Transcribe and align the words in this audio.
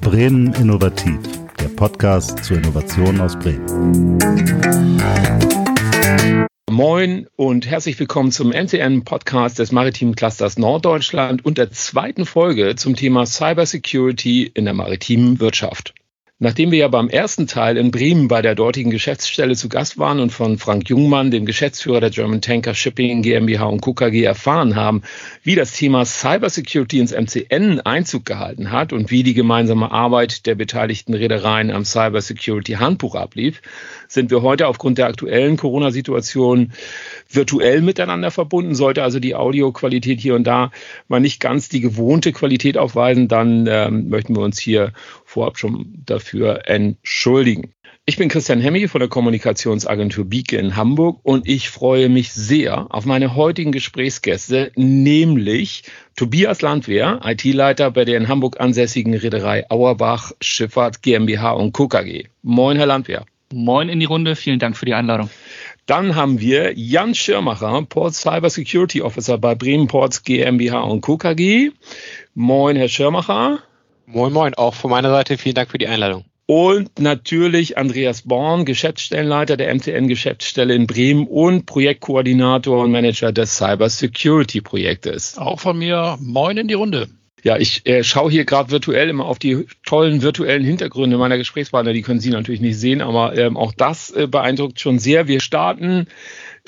Bremen 0.00 0.52
Innovativ, 0.54 1.18
der 1.60 1.68
Podcast 1.68 2.42
zur 2.42 2.56
Innovation 2.56 3.20
aus 3.20 3.38
Bremen. 3.38 4.18
Moin 6.68 7.28
und 7.36 7.66
herzlich 7.66 8.00
willkommen 8.00 8.32
zum 8.32 8.50
NCN-Podcast 8.50 9.60
des 9.60 9.70
Maritimen 9.70 10.16
Clusters 10.16 10.58
Norddeutschland 10.58 11.44
und 11.44 11.56
der 11.56 11.70
zweiten 11.70 12.26
Folge 12.26 12.74
zum 12.74 12.96
Thema 12.96 13.26
Cybersecurity 13.26 14.50
in 14.52 14.64
der 14.64 14.74
maritimen 14.74 15.38
Wirtschaft. 15.38 15.94
Nachdem 16.38 16.70
wir 16.70 16.78
ja 16.80 16.88
beim 16.88 17.08
ersten 17.08 17.46
Teil 17.46 17.78
in 17.78 17.90
Bremen 17.90 18.28
bei 18.28 18.42
der 18.42 18.54
dortigen 18.54 18.90
Geschäftsstelle 18.90 19.56
zu 19.56 19.70
Gast 19.70 19.96
waren 19.96 20.20
und 20.20 20.28
von 20.28 20.58
Frank 20.58 20.86
Jungmann, 20.90 21.30
dem 21.30 21.46
Geschäftsführer 21.46 22.00
der 22.00 22.10
German 22.10 22.42
Tanker 22.42 22.74
Shipping 22.74 23.22
GmbH 23.22 23.64
und 23.64 23.80
KKG 23.80 24.22
erfahren 24.22 24.76
haben, 24.76 25.00
wie 25.42 25.54
das 25.54 25.72
Thema 25.72 26.04
Cybersecurity 26.04 26.98
ins 26.98 27.12
MCN 27.12 27.80
Einzug 27.80 28.26
gehalten 28.26 28.70
hat 28.70 28.92
und 28.92 29.10
wie 29.10 29.22
die 29.22 29.32
gemeinsame 29.32 29.90
Arbeit 29.90 30.44
der 30.44 30.56
beteiligten 30.56 31.14
Reedereien 31.14 31.70
am 31.70 31.86
Cybersecurity 31.86 32.74
Handbuch 32.74 33.14
ablief, 33.14 33.62
sind 34.06 34.30
wir 34.30 34.42
heute 34.42 34.66
aufgrund 34.66 34.98
der 34.98 35.06
aktuellen 35.06 35.56
Corona-Situation 35.56 36.72
virtuell 37.36 37.82
miteinander 37.82 38.30
verbunden. 38.30 38.74
Sollte 38.74 39.02
also 39.02 39.20
die 39.20 39.34
Audioqualität 39.34 40.20
hier 40.20 40.34
und 40.34 40.44
da 40.44 40.70
mal 41.08 41.20
nicht 41.20 41.40
ganz 41.40 41.68
die 41.68 41.80
gewohnte 41.80 42.32
Qualität 42.32 42.78
aufweisen, 42.78 43.28
dann 43.28 43.66
ähm, 43.68 44.08
möchten 44.08 44.34
wir 44.34 44.42
uns 44.42 44.58
hier 44.58 44.92
vorab 45.24 45.58
schon 45.58 46.02
dafür 46.04 46.68
entschuldigen. 46.68 47.72
Ich 48.08 48.16
bin 48.18 48.28
Christian 48.28 48.60
Hemmi 48.60 48.86
von 48.86 49.00
der 49.00 49.08
Kommunikationsagentur 49.08 50.26
Bieke 50.26 50.58
in 50.58 50.76
Hamburg 50.76 51.18
und 51.24 51.48
ich 51.48 51.70
freue 51.70 52.08
mich 52.08 52.32
sehr 52.32 52.86
auf 52.94 53.04
meine 53.04 53.34
heutigen 53.34 53.72
Gesprächsgäste, 53.72 54.70
nämlich 54.76 55.82
Tobias 56.14 56.62
Landwehr, 56.62 57.20
IT-Leiter 57.24 57.90
bei 57.90 58.04
der 58.04 58.18
in 58.18 58.28
Hamburg 58.28 58.60
ansässigen 58.60 59.12
Reederei 59.12 59.68
Auerbach 59.70 60.30
Schifffahrt 60.40 61.02
GmbH 61.02 61.50
und 61.50 61.72
KKG. 61.72 62.26
Moin, 62.42 62.76
Herr 62.76 62.86
Landwehr. 62.86 63.26
Moin 63.52 63.88
in 63.88 63.98
die 63.98 64.06
Runde, 64.06 64.36
vielen 64.36 64.60
Dank 64.60 64.76
für 64.76 64.86
die 64.86 64.94
Einladung. 64.94 65.28
Dann 65.86 66.16
haben 66.16 66.40
wir 66.40 66.76
Jan 66.76 67.14
Schirmacher, 67.14 67.80
Port 67.88 68.12
Cyber 68.12 68.50
Security 68.50 69.02
Officer 69.02 69.38
bei 69.38 69.54
Bremen 69.54 69.86
Ports 69.86 70.24
GmbH 70.24 70.80
und 70.80 71.00
KKG. 71.00 71.70
Moin, 72.34 72.74
Herr 72.74 72.88
Schirmacher. 72.88 73.60
Moin, 74.04 74.32
moin, 74.32 74.54
auch 74.54 74.74
von 74.74 74.90
meiner 74.90 75.10
Seite 75.10 75.38
vielen 75.38 75.54
Dank 75.54 75.70
für 75.70 75.78
die 75.78 75.86
Einladung. 75.86 76.24
Und 76.46 76.98
natürlich 76.98 77.78
Andreas 77.78 78.22
Born, 78.22 78.64
Geschäftsstellenleiter 78.64 79.56
der 79.56 79.72
MTN-Geschäftsstelle 79.72 80.74
in 80.74 80.88
Bremen 80.88 81.28
und 81.28 81.66
Projektkoordinator 81.66 82.82
und 82.82 82.90
Manager 82.90 83.30
des 83.30 83.56
Cyber 83.56 83.88
Security 83.88 84.60
Projektes. 84.60 85.38
Auch 85.38 85.60
von 85.60 85.78
mir, 85.78 86.18
moin 86.20 86.56
in 86.56 86.66
die 86.66 86.74
Runde. 86.74 87.08
Ja, 87.46 87.56
ich 87.58 87.86
äh, 87.86 88.02
schaue 88.02 88.28
hier 88.28 88.44
gerade 88.44 88.72
virtuell 88.72 89.08
immer 89.08 89.24
auf 89.24 89.38
die 89.38 89.68
tollen 89.84 90.20
virtuellen 90.20 90.64
Hintergründe 90.64 91.16
meiner 91.16 91.38
Gesprächspartner. 91.38 91.92
Die 91.92 92.02
können 92.02 92.18
Sie 92.18 92.30
natürlich 92.30 92.60
nicht 92.60 92.76
sehen, 92.76 93.00
aber 93.00 93.38
ähm, 93.38 93.56
auch 93.56 93.72
das 93.72 94.10
äh, 94.10 94.26
beeindruckt 94.26 94.80
schon 94.80 94.98
sehr. 94.98 95.28
Wir 95.28 95.38
starten 95.38 96.08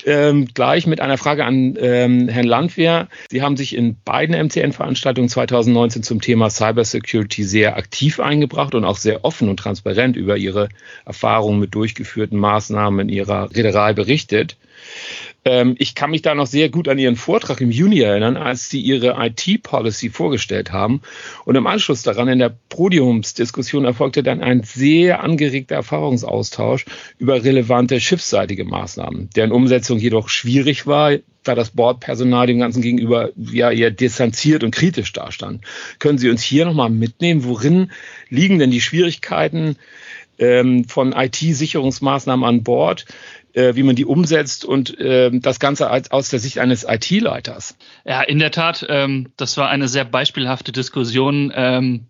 ähm, 0.05 0.47
gleich 0.53 0.87
mit 0.87 1.01
einer 1.01 1.17
Frage 1.17 1.43
an 1.43 1.77
ähm, 1.81 2.29
Herrn 2.29 2.47
Landwehr. 2.47 3.09
Sie 3.29 3.41
haben 3.41 3.57
sich 3.57 3.75
in 3.75 3.97
beiden 4.05 4.33
MCN-Veranstaltungen 4.33 5.27
2019 5.27 6.01
zum 6.01 6.21
Thema 6.21 6.49
Cybersecurity 6.49 7.43
sehr 7.43 7.75
aktiv 7.75 8.21
eingebracht 8.21 8.73
und 8.73 8.85
auch 8.85 8.95
sehr 8.95 9.25
offen 9.25 9.49
und 9.49 9.57
transparent 9.57 10.15
über 10.15 10.37
Ihre 10.37 10.69
Erfahrungen 11.03 11.59
mit 11.59 11.75
durchgeführten 11.75 12.39
Maßnahmen 12.39 13.01
in 13.01 13.09
Ihrer 13.09 13.53
Reederei 13.53 13.91
berichtet. 13.91 14.55
Ähm, 15.45 15.75
ich 15.79 15.95
kann 15.95 16.11
mich 16.11 16.21
da 16.21 16.35
noch 16.35 16.47
sehr 16.47 16.69
gut 16.69 16.87
an 16.87 16.99
Ihren 16.99 17.15
Vortrag 17.15 17.61
im 17.61 17.71
Juni 17.71 17.99
erinnern, 17.99 18.37
als 18.37 18.69
Sie 18.69 18.81
Ihre 18.81 19.15
IT-Policy 19.17 20.09
vorgestellt 20.09 20.71
haben. 20.71 21.01
Und 21.45 21.55
im 21.55 21.67
Anschluss 21.67 22.03
daran 22.03 22.27
in 22.27 22.39
der 22.39 22.55
Podiumsdiskussion 22.69 23.85
erfolgte 23.85 24.23
dann 24.23 24.41
ein 24.41 24.63
sehr 24.63 25.23
angeregter 25.23 25.75
Erfahrungsaustausch 25.75 26.85
über 27.17 27.43
relevante 27.43 27.99
schiffsseitige 27.99 28.65
Maßnahmen, 28.65 29.29
deren 29.35 29.51
Umsetzung 29.51 29.97
jedoch 29.99 30.29
schwierig 30.29 30.87
war, 30.87 31.17
da 31.43 31.55
das 31.55 31.71
Bordpersonal 31.71 32.47
dem 32.47 32.59
Ganzen 32.59 32.81
gegenüber 32.81 33.31
ja 33.35 33.71
eher 33.71 33.91
distanziert 33.91 34.63
und 34.63 34.75
kritisch 34.75 35.13
dastand. 35.13 35.63
Können 35.97 36.17
Sie 36.17 36.29
uns 36.29 36.43
hier 36.43 36.65
nochmal 36.65 36.89
mitnehmen, 36.89 37.45
worin 37.45 37.91
liegen 38.29 38.59
denn 38.59 38.71
die 38.71 38.81
Schwierigkeiten 38.81 39.77
ähm, 40.39 40.85
von 40.85 41.13
IT-Sicherungsmaßnahmen 41.13 42.45
an 42.45 42.63
Bord? 42.63 43.05
äh, 43.53 43.75
wie 43.75 43.83
man 43.83 43.95
die 43.95 44.05
umsetzt 44.05 44.65
und 44.65 44.99
äh, 44.99 45.31
das 45.33 45.59
Ganze 45.59 45.89
als, 45.89 46.11
aus 46.11 46.29
der 46.29 46.39
Sicht 46.39 46.59
eines 46.59 46.85
IT-Leiters. 46.87 47.77
Ja, 48.05 48.21
in 48.21 48.39
der 48.39 48.51
Tat, 48.51 48.85
ähm, 48.89 49.31
das 49.37 49.57
war 49.57 49.69
eine 49.69 49.87
sehr 49.87 50.05
beispielhafte 50.05 50.71
Diskussion. 50.71 51.51
Ähm, 51.55 52.07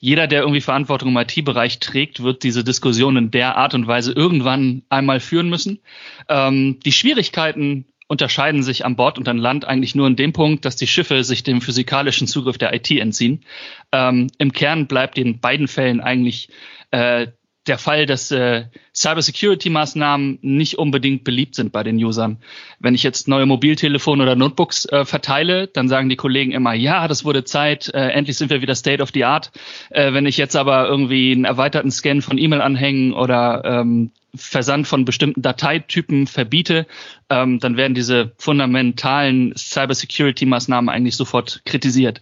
jeder, 0.00 0.26
der 0.26 0.42
irgendwie 0.42 0.60
Verantwortung 0.60 1.10
im 1.10 1.16
IT-Bereich 1.16 1.78
trägt, 1.78 2.22
wird 2.22 2.42
diese 2.42 2.64
Diskussion 2.64 3.16
in 3.16 3.30
der 3.30 3.56
Art 3.56 3.74
und 3.74 3.86
Weise 3.86 4.12
irgendwann 4.12 4.82
einmal 4.88 5.20
führen 5.20 5.48
müssen. 5.48 5.80
Ähm, 6.28 6.78
die 6.84 6.92
Schwierigkeiten 6.92 7.86
unterscheiden 8.06 8.62
sich 8.62 8.84
an 8.84 8.96
Bord 8.96 9.16
und 9.16 9.28
an 9.28 9.38
Land 9.38 9.64
eigentlich 9.64 9.94
nur 9.94 10.06
in 10.06 10.16
dem 10.16 10.34
Punkt, 10.34 10.66
dass 10.66 10.76
die 10.76 10.86
Schiffe 10.86 11.24
sich 11.24 11.42
dem 11.42 11.62
physikalischen 11.62 12.26
Zugriff 12.26 12.58
der 12.58 12.74
IT 12.74 12.90
entziehen. 12.90 13.44
Ähm, 13.92 14.26
Im 14.36 14.52
Kern 14.52 14.86
bleibt 14.86 15.16
in 15.16 15.40
beiden 15.40 15.68
Fällen 15.68 16.00
eigentlich 16.00 16.50
äh, 16.90 17.28
der 17.66 17.78
Fall, 17.78 18.06
dass 18.06 18.30
äh, 18.30 18.64
Cybersecurity-Maßnahmen 18.94 20.38
nicht 20.42 20.78
unbedingt 20.78 21.24
beliebt 21.24 21.54
sind 21.54 21.72
bei 21.72 21.82
den 21.82 21.96
Usern. 21.96 22.38
Wenn 22.78 22.94
ich 22.94 23.02
jetzt 23.02 23.26
neue 23.26 23.46
Mobiltelefone 23.46 24.22
oder 24.22 24.36
Notebooks 24.36 24.84
äh, 24.86 25.04
verteile, 25.04 25.66
dann 25.68 25.88
sagen 25.88 26.08
die 26.08 26.16
Kollegen 26.16 26.52
immer, 26.52 26.74
ja, 26.74 27.08
das 27.08 27.24
wurde 27.24 27.44
Zeit, 27.44 27.88
äh, 27.94 28.08
endlich 28.10 28.36
sind 28.36 28.50
wir 28.50 28.60
wieder 28.60 28.74
State 28.74 29.02
of 29.02 29.10
the 29.14 29.24
Art. 29.24 29.50
Äh, 29.90 30.12
wenn 30.12 30.26
ich 30.26 30.36
jetzt 30.36 30.56
aber 30.56 30.86
irgendwie 30.86 31.32
einen 31.32 31.46
erweiterten 31.46 31.90
Scan 31.90 32.20
von 32.20 32.38
E-Mail-Anhängen 32.38 33.14
oder 33.14 33.62
ähm, 33.64 34.10
Versand 34.34 34.86
von 34.88 35.04
bestimmten 35.04 35.42
Dateitypen 35.42 36.26
verbiete, 36.26 36.86
ähm, 37.30 37.60
dann 37.60 37.76
werden 37.76 37.94
diese 37.94 38.32
fundamentalen 38.38 39.54
Cybersecurity-Maßnahmen 39.54 40.90
eigentlich 40.90 41.16
sofort 41.16 41.62
kritisiert. 41.64 42.20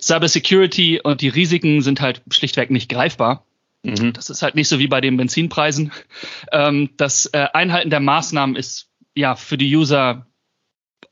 Cybersecurity 0.00 1.00
und 1.02 1.20
die 1.20 1.28
Risiken 1.28 1.80
sind 1.80 2.00
halt 2.00 2.22
schlichtweg 2.30 2.70
nicht 2.70 2.88
greifbar. 2.88 3.44
Mhm. 3.82 4.12
Das 4.12 4.30
ist 4.30 4.42
halt 4.42 4.54
nicht 4.54 4.68
so 4.68 4.78
wie 4.78 4.88
bei 4.88 5.00
den 5.00 5.16
Benzinpreisen. 5.16 5.92
Ähm, 6.52 6.90
das 6.96 7.26
äh, 7.26 7.48
Einhalten 7.52 7.90
der 7.90 8.00
Maßnahmen 8.00 8.56
ist 8.56 8.88
ja 9.14 9.34
für 9.34 9.58
die 9.58 9.74
User 9.74 10.26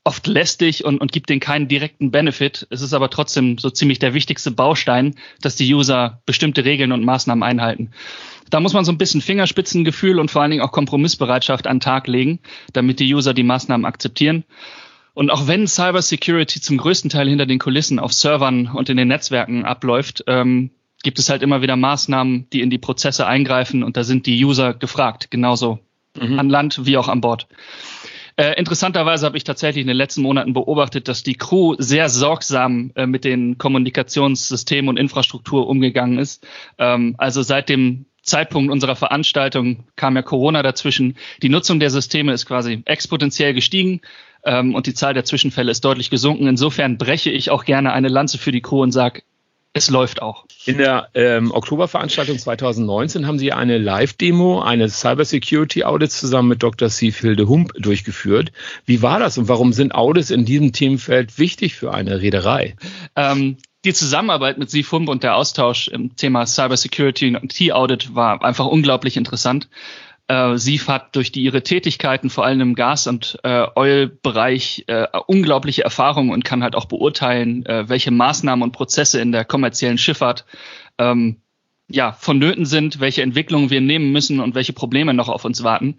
oft 0.03 0.25
lästig 0.25 0.83
und, 0.83 0.99
und 0.99 1.11
gibt 1.11 1.29
denen 1.29 1.39
keinen 1.39 1.67
direkten 1.67 2.11
Benefit. 2.11 2.65
Es 2.69 2.81
ist 2.81 2.93
aber 2.93 3.09
trotzdem 3.09 3.57
so 3.57 3.69
ziemlich 3.69 3.99
der 3.99 4.13
wichtigste 4.13 4.49
Baustein, 4.51 5.15
dass 5.41 5.55
die 5.55 5.71
User 5.73 6.21
bestimmte 6.25 6.65
Regeln 6.65 6.91
und 6.91 7.03
Maßnahmen 7.03 7.43
einhalten. 7.43 7.91
Da 8.49 8.59
muss 8.59 8.73
man 8.73 8.83
so 8.83 8.91
ein 8.91 8.97
bisschen 8.97 9.21
Fingerspitzengefühl 9.21 10.19
und 10.19 10.31
vor 10.31 10.41
allen 10.41 10.51
Dingen 10.51 10.63
auch 10.63 10.71
Kompromissbereitschaft 10.71 11.67
an 11.67 11.77
den 11.77 11.81
Tag 11.81 12.07
legen, 12.07 12.39
damit 12.73 12.99
die 12.99 13.13
User 13.13 13.33
die 13.33 13.43
Maßnahmen 13.43 13.85
akzeptieren. 13.85 14.43
Und 15.13 15.29
auch 15.29 15.47
wenn 15.47 15.67
Cybersecurity 15.67 16.61
zum 16.61 16.77
größten 16.77 17.09
Teil 17.09 17.29
hinter 17.29 17.45
den 17.45 17.59
Kulissen 17.59 17.99
auf 17.99 18.13
Servern 18.13 18.67
und 18.67 18.89
in 18.89 18.97
den 18.97 19.09
Netzwerken 19.09 19.65
abläuft, 19.65 20.23
ähm, 20.27 20.71
gibt 21.03 21.19
es 21.19 21.29
halt 21.29 21.41
immer 21.43 21.61
wieder 21.61 21.75
Maßnahmen, 21.75 22.47
die 22.51 22.61
in 22.61 22.69
die 22.69 22.77
Prozesse 22.77 23.27
eingreifen 23.27 23.83
und 23.83 23.97
da 23.97 24.03
sind 24.03 24.25
die 24.25 24.43
User 24.43 24.73
gefragt, 24.73 25.31
genauso 25.31 25.79
mhm. 26.19 26.39
an 26.39 26.49
Land 26.49 26.85
wie 26.85 26.97
auch 26.97 27.07
an 27.07 27.21
Bord. 27.21 27.47
Äh, 28.37 28.53
interessanterweise 28.57 29.25
habe 29.25 29.37
ich 29.37 29.43
tatsächlich 29.43 29.81
in 29.81 29.87
den 29.87 29.97
letzten 29.97 30.21
Monaten 30.21 30.53
beobachtet, 30.53 31.07
dass 31.07 31.23
die 31.23 31.35
Crew 31.35 31.75
sehr 31.77 32.09
sorgsam 32.09 32.91
äh, 32.95 33.05
mit 33.05 33.25
den 33.25 33.57
Kommunikationssystemen 33.57 34.89
und 34.89 34.97
Infrastruktur 34.97 35.67
umgegangen 35.67 36.17
ist. 36.17 36.45
Ähm, 36.77 37.15
also 37.17 37.41
seit 37.41 37.69
dem 37.69 38.05
Zeitpunkt 38.23 38.71
unserer 38.71 38.95
Veranstaltung 38.95 39.83
kam 39.95 40.15
ja 40.15 40.21
Corona 40.21 40.63
dazwischen. 40.63 41.17
Die 41.41 41.49
Nutzung 41.49 41.79
der 41.79 41.89
Systeme 41.89 42.33
ist 42.33 42.45
quasi 42.45 42.81
exponentiell 42.85 43.53
gestiegen 43.53 44.01
ähm, 44.43 44.75
und 44.75 44.87
die 44.87 44.93
Zahl 44.93 45.13
der 45.13 45.25
Zwischenfälle 45.25 45.71
ist 45.71 45.83
deutlich 45.83 46.09
gesunken. 46.09 46.47
Insofern 46.47 46.97
breche 46.97 47.31
ich 47.31 47.49
auch 47.49 47.65
gerne 47.65 47.93
eine 47.93 48.09
Lanze 48.09 48.37
für 48.37 48.51
die 48.51 48.61
Crew 48.61 48.81
und 48.83 48.91
sage, 48.91 49.23
es 49.73 49.89
läuft 49.89 50.21
auch. 50.21 50.45
In 50.65 50.77
der 50.77 51.09
ähm, 51.13 51.51
Oktoberveranstaltung 51.51 52.37
2019 52.37 53.25
haben 53.25 53.39
Sie 53.39 53.53
eine 53.53 53.77
Live-Demo 53.77 54.61
eines 54.61 54.99
Cybersecurity-Audits 54.99 56.19
zusammen 56.19 56.49
mit 56.49 56.61
Dr. 56.61 56.89
Siefhilde 56.89 57.47
Hump 57.47 57.71
durchgeführt. 57.77 58.51
Wie 58.85 59.01
war 59.01 59.19
das 59.19 59.37
und 59.37 59.47
warum 59.47 59.71
sind 59.71 59.95
Audits 59.95 60.29
in 60.29 60.45
diesem 60.45 60.73
Themenfeld 60.73 61.39
wichtig 61.39 61.75
für 61.75 61.93
eine 61.93 62.21
Reederei? 62.21 62.75
Ähm, 63.15 63.57
die 63.85 63.93
Zusammenarbeit 63.93 64.57
mit 64.57 64.69
SIFUMB 64.69 65.09
und 65.09 65.23
der 65.23 65.35
Austausch 65.35 65.87
im 65.87 66.15
Thema 66.15 66.45
Cybersecurity 66.45 67.35
und 67.35 67.49
T-Audit 67.49 68.13
war 68.13 68.43
einfach 68.43 68.65
unglaublich 68.65 69.17
interessant. 69.17 69.69
Äh, 70.31 70.57
SIF 70.57 70.87
hat 70.87 71.13
durch 71.17 71.33
die, 71.33 71.43
ihre 71.43 71.61
Tätigkeiten, 71.61 72.29
vor 72.29 72.45
allem 72.45 72.61
im 72.61 72.75
Gas- 72.75 73.05
und 73.05 73.37
äh, 73.43 73.67
Oil-Bereich, 73.75 74.85
äh, 74.87 75.07
unglaubliche 75.27 75.83
Erfahrungen 75.83 76.31
und 76.31 76.45
kann 76.45 76.63
halt 76.63 76.73
auch 76.73 76.85
beurteilen, 76.85 77.65
äh, 77.65 77.89
welche 77.89 78.11
Maßnahmen 78.11 78.63
und 78.63 78.71
Prozesse 78.71 79.19
in 79.19 79.33
der 79.33 79.43
kommerziellen 79.43 79.97
Schifffahrt 79.97 80.45
ähm, 80.97 81.41
ja, 81.89 82.13
vonnöten 82.13 82.65
sind, 82.65 83.01
welche 83.01 83.23
Entwicklungen 83.23 83.71
wir 83.71 83.81
nehmen 83.81 84.13
müssen 84.13 84.39
und 84.39 84.55
welche 84.55 84.71
Probleme 84.71 85.13
noch 85.13 85.27
auf 85.27 85.43
uns 85.43 85.63
warten. 85.63 85.97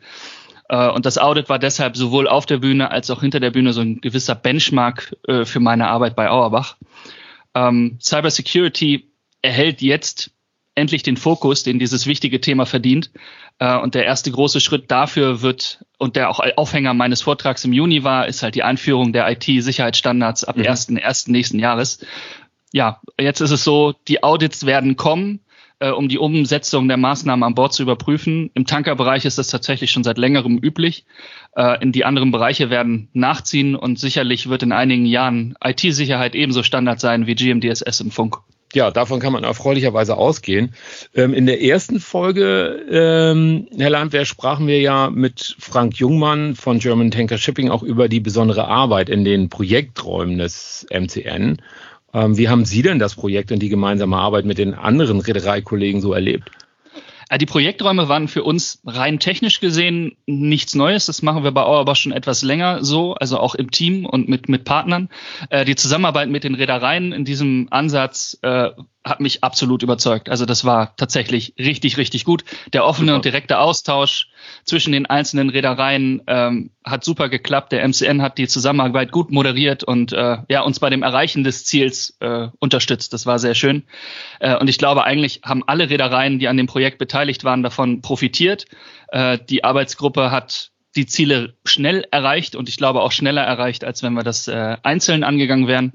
Äh, 0.71 0.89
und 0.89 1.05
das 1.05 1.19
Audit 1.19 1.51
war 1.51 1.59
deshalb 1.59 1.99
sowohl 1.99 2.27
auf 2.27 2.47
der 2.47 2.57
Bühne 2.57 2.91
als 2.91 3.11
auch 3.11 3.21
hinter 3.21 3.39
der 3.39 3.51
Bühne 3.51 3.75
so 3.75 3.83
ein 3.83 4.01
gewisser 4.01 4.35
Benchmark 4.35 5.15
äh, 5.29 5.45
für 5.45 5.61
meine 5.61 5.89
Arbeit 5.89 6.17
bei 6.17 6.31
Auerbach. 6.31 6.77
Ähm, 7.55 7.99
Cybersecurity 8.01 9.13
erhält 9.43 9.83
jetzt 9.83 10.31
endlich 10.75 11.03
den 11.03 11.17
Fokus, 11.17 11.63
den 11.63 11.79
dieses 11.79 12.07
wichtige 12.07 12.41
Thema 12.41 12.65
verdient. 12.65 13.11
Äh, 13.63 13.79
und 13.79 13.95
der 13.95 14.05
erste 14.05 14.33
große 14.33 14.61
Schritt 14.61 14.91
dafür 14.91 15.41
wird, 15.41 15.85
und 15.99 16.17
der 16.17 16.31
auch 16.31 16.41
Aufhänger 16.57 16.95
meines 16.95 17.23
Vortrags 17.23 17.65
im 17.65 17.73
Juni 17.73 18.03
war, 18.03 18.27
ist 18.27 18.43
halt 18.43 18.57
die 18.57 18.65
Einführung 18.65 19.13
der 19.13 19.31
IT-Sicherheitsstandards 19.31 20.43
ab 20.43 20.57
mhm. 20.57 20.65
1.1. 20.65 21.31
nächsten 21.31 21.61
Jahres. 21.61 22.05
Ja, 22.73 23.01
jetzt 23.21 23.41
ist 23.41 23.53
es 23.53 23.63
so, 23.63 23.95
die 24.09 24.25
Audits 24.25 24.67
werden 24.67 24.97
kommen 24.97 25.41
äh, 25.79 25.91
um 25.91 26.09
die 26.09 26.19
Umsetzung 26.19 26.89
der 26.89 26.97
Maßnahmen 26.97 27.45
an 27.45 27.55
Bord 27.55 27.73
zu 27.73 27.83
überprüfen. 27.85 28.51
Im 28.55 28.67
Tankerbereich 28.67 29.27
ist 29.27 29.39
das 29.39 29.49
tatsächlich 29.49 29.93
schon 29.93 30.05
seit 30.05 30.19
längerem 30.19 30.59
üblich. 30.59 31.05
Äh, 31.57 31.81
in 31.83 31.93
die 31.93 32.05
anderen 32.05 32.33
Bereiche 32.33 32.69
werden 32.69 33.11
nachziehen 33.13 33.77
und 33.77 33.99
sicherlich 33.99 34.49
wird 34.49 34.65
in 34.65 34.73
einigen 34.73 35.07
Jahren 35.07 35.55
IT-Sicherheit 35.63 36.35
ebenso 36.35 36.65
Standard 36.65 36.99
sein 36.99 37.27
wie 37.27 37.37
GMDSS 37.37 38.01
im 38.01 38.11
Funk. 38.11 38.39
Ja, 38.75 38.91
davon 38.91 39.21
kann 39.21 39.35
man 39.35 39.45
erfreulicherweise 39.45 40.17
ausgehen. 40.17 40.75
Ähm, 41.15 41.35
in 41.35 41.45
der 41.45 41.63
ersten 41.63 42.01
Folge, 42.01 42.81
ähm, 42.91 43.69
Herr 43.77 43.91
Landwehr, 43.91 44.25
sprachen 44.25 44.67
wir 44.67 44.81
ja 44.81 45.11
mit 45.11 45.57
Frank 45.59 45.97
Jungmann 45.97 46.55
von 46.55 46.79
German 46.79 47.11
Tanker 47.11 47.37
Shipping 47.37 47.71
auch 47.71 47.83
über 47.83 48.09
die 48.09 48.21
besondere 48.21 48.69
Arbeit 48.69 49.11
in 49.11 49.25
den 49.25 49.51
Projekträumen 49.51 50.39
des 50.39 50.87
MCN. 50.91 51.61
Ähm, 52.15 52.39
wie 52.39 52.49
haben 52.49 52.65
Sie 52.65 52.83
denn 52.83 52.99
das 52.99 53.15
Projekt 53.15 53.53
und 53.53 53.61
die 53.61 53.69
gemeinsame 53.69 54.17
Arbeit 54.17 54.47
mit 54.47 54.59
den 54.59 54.75
anderen 54.75 55.21
Reedereikollegen 55.21 56.01
so 56.01 56.15
erlebt? 56.15 56.51
Äh, 57.33 57.39
die 57.39 57.47
Projekträume 57.47 58.09
waren 58.09 58.29
für 58.29 58.45
uns 58.45 58.83
rein 58.85 59.19
technisch 59.19 59.61
gesehen 59.61 60.17
nichts 60.27 60.75
Neues. 60.75 61.07
Das 61.07 61.23
machen 61.23 61.45
wir 61.45 61.53
bei 61.53 61.63
Auerbach 61.63 61.97
schon 61.97 62.13
etwas 62.13 62.43
länger 62.43 62.85
so, 62.85 63.15
also 63.15 63.39
auch 63.39 63.55
im 63.55 63.71
Team 63.71 64.05
und 64.05 64.29
mit, 64.29 64.51
mit 64.51 64.65
Partnern. 64.65 65.09
Äh, 65.49 65.65
die 65.65 65.75
Zusammenarbeit 65.75 66.29
mit 66.29 66.45
den 66.45 66.55
Reedereien 66.55 67.13
in 67.13 67.25
diesem 67.25 67.69
Ansatz 67.71 68.39
äh, 68.43 68.71
hat 69.05 69.21
mich 69.21 69.43
absolut 69.43 69.83
überzeugt. 69.83 70.29
Also 70.29 70.47
das 70.47 70.65
war 70.65 70.95
tatsächlich 70.97 71.55
richtig, 71.59 71.97
richtig 71.97 72.25
gut. 72.25 72.45
Der 72.73 72.85
offene 72.85 73.09
super. 73.09 73.17
und 73.17 73.25
direkte 73.25 73.59
Austausch 73.59 74.29
zwischen 74.65 74.93
den 74.93 75.07
einzelnen 75.07 75.51
Reedereien 75.51 76.23
ähm, 76.29 76.71
hat 76.85 77.03
super 77.03 77.29
geklappt. 77.29 77.73
Der 77.73 77.87
MCN 77.87 78.23
hat 78.23 78.39
die 78.39 78.47
Zusammenarbeit 78.47 79.11
gut 79.11 79.33
moderiert 79.33 79.83
und 79.83 80.13
äh, 80.13 80.39
ja 80.49 80.63
uns 80.63 80.79
bei 80.79 80.89
dem 80.89 81.03
Erreichen 81.03 81.43
des 81.43 81.65
Ziels 81.65 82.17
äh, 82.21 82.49
unterstützt. 82.61 83.13
Das 83.13 83.27
war 83.27 83.41
sehr 83.41 83.55
schön. 83.55 83.85
Äh, 84.39 84.57
und 84.57 84.69
ich 84.69 84.79
glaube, 84.79 85.05
eigentlich 85.05 85.41
haben 85.45 85.65
alle 85.67 85.91
Reedereien, 85.91 86.39
die 86.39 86.47
an 86.47 86.57
dem 86.57 86.67
Projekt 86.69 86.99
beteiligt 86.99 87.43
waren, 87.43 87.65
davon 87.65 88.03
profitiert. 88.03 88.67
Äh, 89.09 89.39
die 89.49 89.65
Arbeitsgruppe 89.65 90.31
hat 90.31 90.71
die 90.95 91.07
Ziele 91.07 91.55
schnell 91.65 92.07
erreicht 92.11 92.55
und 92.55 92.69
ich 92.69 92.77
glaube 92.77 93.01
auch 93.01 93.13
schneller 93.13 93.43
erreicht, 93.43 93.83
als 93.83 94.03
wenn 94.03 94.13
wir 94.13 94.23
das 94.23 94.47
äh, 94.47 94.77
einzeln 94.83 95.25
angegangen 95.25 95.67
wären 95.67 95.95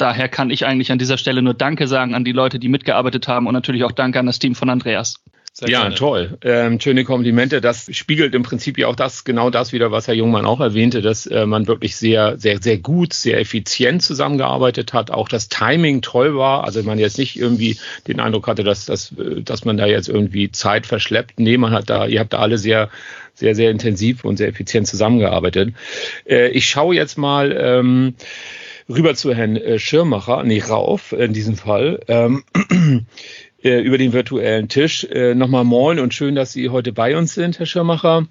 daher 0.00 0.28
kann 0.28 0.50
ich 0.50 0.66
eigentlich 0.66 0.92
an 0.92 0.98
dieser 0.98 1.18
Stelle 1.18 1.42
nur 1.42 1.54
Danke 1.54 1.86
sagen 1.86 2.14
an 2.14 2.24
die 2.24 2.32
Leute, 2.32 2.58
die 2.58 2.68
mitgearbeitet 2.68 3.28
haben 3.28 3.46
und 3.46 3.54
natürlich 3.54 3.84
auch 3.84 3.92
Danke 3.92 4.18
an 4.18 4.26
das 4.26 4.38
Team 4.38 4.54
von 4.54 4.70
Andreas. 4.70 5.16
Sehr 5.52 5.68
ja, 5.68 5.80
gerne. 5.80 5.94
toll. 5.96 6.38
Ähm, 6.42 6.78
schöne 6.78 7.04
Komplimente. 7.04 7.60
Das 7.60 7.88
spiegelt 7.94 8.34
im 8.36 8.44
Prinzip 8.44 8.78
ja 8.78 8.86
auch 8.86 8.94
das, 8.94 9.24
genau 9.24 9.50
das 9.50 9.72
wieder, 9.72 9.90
was 9.90 10.06
Herr 10.06 10.14
Jungmann 10.14 10.46
auch 10.46 10.60
erwähnte, 10.60 11.02
dass 11.02 11.26
äh, 11.26 11.44
man 11.44 11.66
wirklich 11.66 11.96
sehr, 11.96 12.38
sehr, 12.38 12.62
sehr 12.62 12.78
gut, 12.78 13.12
sehr 13.12 13.40
effizient 13.40 14.00
zusammengearbeitet 14.02 14.92
hat. 14.92 15.10
Auch 15.10 15.28
das 15.28 15.48
Timing 15.48 16.02
toll 16.02 16.36
war. 16.36 16.62
Also 16.64 16.82
man 16.84 17.00
jetzt 17.00 17.18
nicht 17.18 17.36
irgendwie 17.36 17.78
den 18.06 18.20
Eindruck 18.20 18.46
hatte, 18.46 18.62
dass, 18.62 18.86
dass, 18.86 19.12
äh, 19.12 19.42
dass 19.42 19.64
man 19.64 19.76
da 19.76 19.86
jetzt 19.86 20.08
irgendwie 20.08 20.52
Zeit 20.52 20.86
verschleppt. 20.86 21.40
Nee, 21.40 21.58
man 21.58 21.72
hat 21.72 21.90
da, 21.90 22.06
ihr 22.06 22.20
habt 22.20 22.32
da 22.32 22.38
alle 22.38 22.56
sehr, 22.56 22.88
sehr, 23.34 23.56
sehr 23.56 23.72
intensiv 23.72 24.24
und 24.24 24.36
sehr 24.36 24.48
effizient 24.48 24.86
zusammengearbeitet. 24.86 25.74
Äh, 26.26 26.50
ich 26.50 26.66
schaue 26.68 26.94
jetzt 26.94 27.18
mal, 27.18 27.50
ähm, 27.60 28.14
rüber 28.90 29.14
zu 29.14 29.34
Herrn 29.34 29.56
äh, 29.56 29.78
Schirmacher, 29.78 30.42
nee, 30.42 30.60
Rauf 30.60 31.12
in 31.12 31.32
diesem 31.32 31.56
Fall, 31.56 32.00
ähm, 32.08 32.44
äh, 33.62 33.80
über 33.80 33.98
den 33.98 34.12
virtuellen 34.12 34.68
Tisch. 34.68 35.04
Äh, 35.04 35.34
Nochmal 35.34 35.64
moin 35.64 35.98
und 35.98 36.14
schön, 36.14 36.34
dass 36.34 36.52
Sie 36.52 36.68
heute 36.70 36.92
bei 36.92 37.16
uns 37.16 37.34
sind, 37.34 37.58
Herr 37.58 37.66
Schirmacher. 37.66 38.26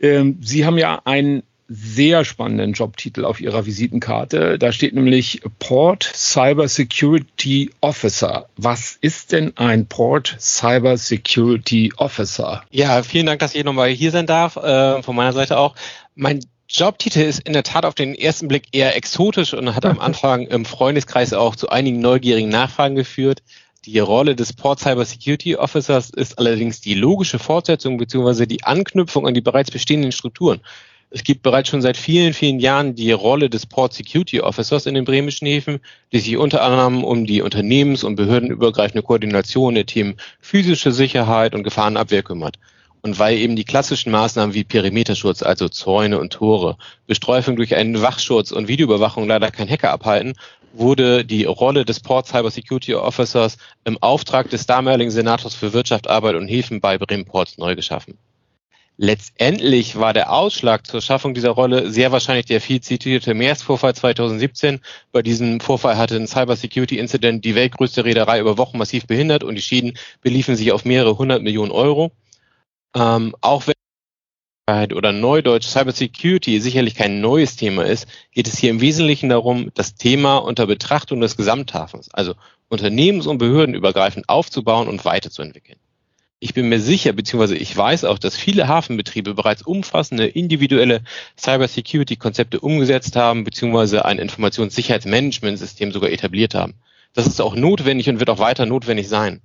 Ähm, 0.00 0.38
Sie 0.40 0.64
haben 0.64 0.78
ja 0.78 1.00
einen 1.04 1.42
sehr 1.74 2.24
spannenden 2.24 2.72
Jobtitel 2.72 3.24
auf 3.24 3.40
Ihrer 3.40 3.64
Visitenkarte. 3.64 4.58
Da 4.58 4.72
steht 4.72 4.94
nämlich 4.94 5.40
Port 5.58 6.02
Cyber 6.14 6.68
Security 6.68 7.70
Officer. 7.80 8.46
Was 8.56 8.98
ist 9.00 9.32
denn 9.32 9.56
ein 9.56 9.86
Port 9.86 10.36
Cyber 10.38 10.98
Security 10.98 11.92
Officer? 11.96 12.62
Ja, 12.70 13.02
vielen 13.02 13.26
Dank, 13.26 13.40
dass 13.40 13.54
ich 13.54 13.64
nochmal 13.64 13.88
hier 13.88 14.10
sein 14.10 14.26
darf. 14.26 14.56
Äh, 14.56 15.02
von 15.02 15.16
meiner 15.16 15.32
Seite 15.32 15.56
auch. 15.56 15.74
Mein 16.14 16.40
Jobtitel 16.74 17.20
ist 17.20 17.40
in 17.40 17.52
der 17.52 17.64
Tat 17.64 17.84
auf 17.84 17.94
den 17.94 18.14
ersten 18.14 18.48
Blick 18.48 18.64
eher 18.72 18.96
exotisch 18.96 19.52
und 19.52 19.74
hat 19.74 19.84
am 19.84 20.00
Anfang 20.00 20.46
im 20.46 20.64
Freundeskreis 20.64 21.34
auch 21.34 21.54
zu 21.54 21.68
einigen 21.68 22.00
neugierigen 22.00 22.48
Nachfragen 22.48 22.94
geführt. 22.94 23.42
Die 23.84 23.98
Rolle 23.98 24.34
des 24.34 24.54
Port 24.54 24.80
Cyber 24.80 25.04
Security 25.04 25.56
Officers 25.56 26.08
ist 26.08 26.38
allerdings 26.38 26.80
die 26.80 26.94
logische 26.94 27.38
Fortsetzung 27.38 27.98
bzw. 27.98 28.46
die 28.46 28.64
Anknüpfung 28.64 29.26
an 29.26 29.34
die 29.34 29.42
bereits 29.42 29.70
bestehenden 29.70 30.12
Strukturen. 30.12 30.62
Es 31.10 31.24
gibt 31.24 31.42
bereits 31.42 31.68
schon 31.68 31.82
seit 31.82 31.98
vielen, 31.98 32.32
vielen 32.32 32.58
Jahren 32.58 32.94
die 32.94 33.12
Rolle 33.12 33.50
des 33.50 33.66
Port 33.66 33.92
Security 33.92 34.40
Officers 34.40 34.86
in 34.86 34.94
den 34.94 35.04
bremischen 35.04 35.46
Häfen, 35.46 35.80
die 36.10 36.20
sich 36.20 36.38
unter 36.38 36.62
anderem 36.62 37.04
um 37.04 37.26
die 37.26 37.42
unternehmens- 37.42 38.02
und 38.02 38.16
behördenübergreifende 38.16 39.02
Koordination 39.02 39.74
der 39.74 39.84
Themen 39.84 40.16
physische 40.40 40.90
Sicherheit 40.90 41.54
und 41.54 41.64
Gefahrenabwehr 41.64 42.22
kümmert. 42.22 42.56
Und 43.02 43.18
weil 43.18 43.36
eben 43.36 43.56
die 43.56 43.64
klassischen 43.64 44.12
Maßnahmen 44.12 44.54
wie 44.54 44.62
Perimeterschutz, 44.62 45.42
also 45.42 45.68
Zäune 45.68 46.20
und 46.20 46.32
Tore, 46.32 46.76
Bestreufung 47.08 47.56
durch 47.56 47.74
einen 47.74 48.00
Wachschutz 48.00 48.52
und 48.52 48.68
Videoüberwachung 48.68 49.26
leider 49.26 49.50
kein 49.50 49.68
Hacker 49.68 49.90
abhalten, 49.90 50.34
wurde 50.72 51.24
die 51.24 51.44
Rolle 51.44 51.84
des 51.84 52.00
Port 52.00 52.28
Cyber 52.28 52.50
Security 52.50 52.94
Officers 52.94 53.58
im 53.84 53.98
Auftrag 54.00 54.50
des 54.50 54.66
damaligen 54.66 55.10
Senators 55.10 55.54
für 55.54 55.72
Wirtschaft, 55.72 56.08
Arbeit 56.08 56.36
und 56.36 56.46
Häfen 56.46 56.80
bei 56.80 56.96
Bremen 56.96 57.24
Ports 57.24 57.58
neu 57.58 57.74
geschaffen. 57.74 58.16
Letztendlich 58.98 59.96
war 59.98 60.12
der 60.12 60.32
Ausschlag 60.32 60.86
zur 60.86 61.00
Schaffung 61.00 61.34
dieser 61.34 61.50
Rolle 61.50 61.90
sehr 61.90 62.12
wahrscheinlich 62.12 62.46
der 62.46 62.60
viel 62.60 62.80
zitierte 62.80 63.34
Meersvorfall 63.34 63.94
2017. 63.94 64.80
Bei 65.10 65.22
diesem 65.22 65.60
Vorfall 65.60 65.96
hatte 65.96 66.16
ein 66.16 66.26
Cyber 66.26 66.56
Security 66.56 66.98
Incident 66.98 67.44
die 67.44 67.54
weltgrößte 67.54 68.04
Reederei 68.04 68.38
über 68.38 68.58
Wochen 68.58 68.78
massiv 68.78 69.06
behindert 69.06 69.44
und 69.44 69.56
die 69.56 69.62
Schäden 69.62 69.98
beliefen 70.20 70.56
sich 70.56 70.72
auf 70.72 70.84
mehrere 70.84 71.18
hundert 71.18 71.42
Millionen 71.42 71.72
Euro. 71.72 72.12
Ähm, 72.94 73.34
auch 73.40 73.66
wenn 73.66 73.74
oder 74.94 75.12
Neudeutsch 75.12 75.66
Cybersecurity 75.66 76.60
sicherlich 76.60 76.94
kein 76.94 77.20
neues 77.20 77.56
Thema 77.56 77.84
ist, 77.84 78.06
geht 78.30 78.46
es 78.46 78.58
hier 78.58 78.70
im 78.70 78.80
Wesentlichen 78.80 79.28
darum, 79.28 79.70
das 79.74 79.96
Thema 79.96 80.38
unter 80.38 80.66
Betrachtung 80.66 81.20
des 81.20 81.36
Gesamthafens, 81.36 82.12
also 82.14 82.34
unternehmens- 82.68 83.26
und 83.26 83.38
behördenübergreifend 83.38 84.28
aufzubauen 84.28 84.88
und 84.88 85.04
weiterzuentwickeln. 85.04 85.78
Ich 86.38 86.54
bin 86.54 86.68
mir 86.68 86.80
sicher, 86.80 87.12
beziehungsweise 87.12 87.56
ich 87.56 87.76
weiß 87.76 88.04
auch, 88.04 88.18
dass 88.18 88.36
viele 88.36 88.66
Hafenbetriebe 88.66 89.34
bereits 89.34 89.62
umfassende 89.62 90.26
individuelle 90.26 91.02
Cybersecurity-Konzepte 91.38 92.58
umgesetzt 92.58 93.14
haben, 93.14 93.44
beziehungsweise 93.44 94.04
ein 94.04 94.18
Informationssicherheitsmanagementsystem 94.18 95.92
sogar 95.92 96.10
etabliert 96.10 96.54
haben. 96.54 96.74
Das 97.12 97.26
ist 97.26 97.40
auch 97.40 97.54
notwendig 97.54 98.08
und 98.08 98.18
wird 98.18 98.30
auch 98.30 98.38
weiter 98.38 98.66
notwendig 98.66 99.08
sein. 99.08 99.42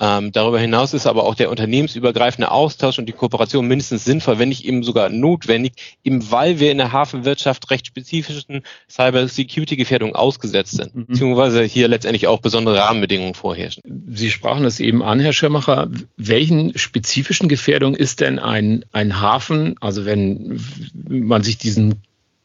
Ähm, 0.00 0.32
darüber 0.32 0.58
hinaus 0.58 0.92
ist 0.92 1.06
aber 1.06 1.24
auch 1.24 1.36
der 1.36 1.50
unternehmensübergreifende 1.50 2.50
Austausch 2.50 2.98
und 2.98 3.06
die 3.06 3.12
Kooperation 3.12 3.68
mindestens 3.68 4.04
sinnvoll, 4.04 4.40
wenn 4.40 4.48
nicht 4.48 4.64
eben 4.64 4.82
sogar 4.82 5.08
notwendig, 5.08 5.98
eben 6.02 6.30
weil 6.32 6.58
wir 6.58 6.72
in 6.72 6.78
der 6.78 6.90
Hafenwirtschaft 6.90 7.70
recht 7.70 7.86
spezifischen 7.86 8.62
Cyber-Security-Gefährdungen 8.90 10.16
ausgesetzt 10.16 10.72
sind, 10.72 10.96
mhm. 10.96 11.06
beziehungsweise 11.06 11.62
hier 11.62 11.86
letztendlich 11.86 12.26
auch 12.26 12.40
besondere 12.40 12.78
Rahmenbedingungen 12.78 13.34
vorherrschen. 13.34 13.82
Sie 14.08 14.30
sprachen 14.30 14.64
es 14.64 14.80
eben 14.80 15.02
an, 15.02 15.20
Herr 15.20 15.32
Schirmacher. 15.32 15.88
Welchen 16.16 16.76
spezifischen 16.76 17.48
Gefährdungen 17.48 17.94
ist 17.94 18.20
denn 18.20 18.40
ein, 18.40 18.84
ein 18.90 19.20
Hafen, 19.20 19.76
also 19.80 20.04
wenn 20.04 20.60
man 21.08 21.44
sich 21.44 21.56
diesen 21.56 22.02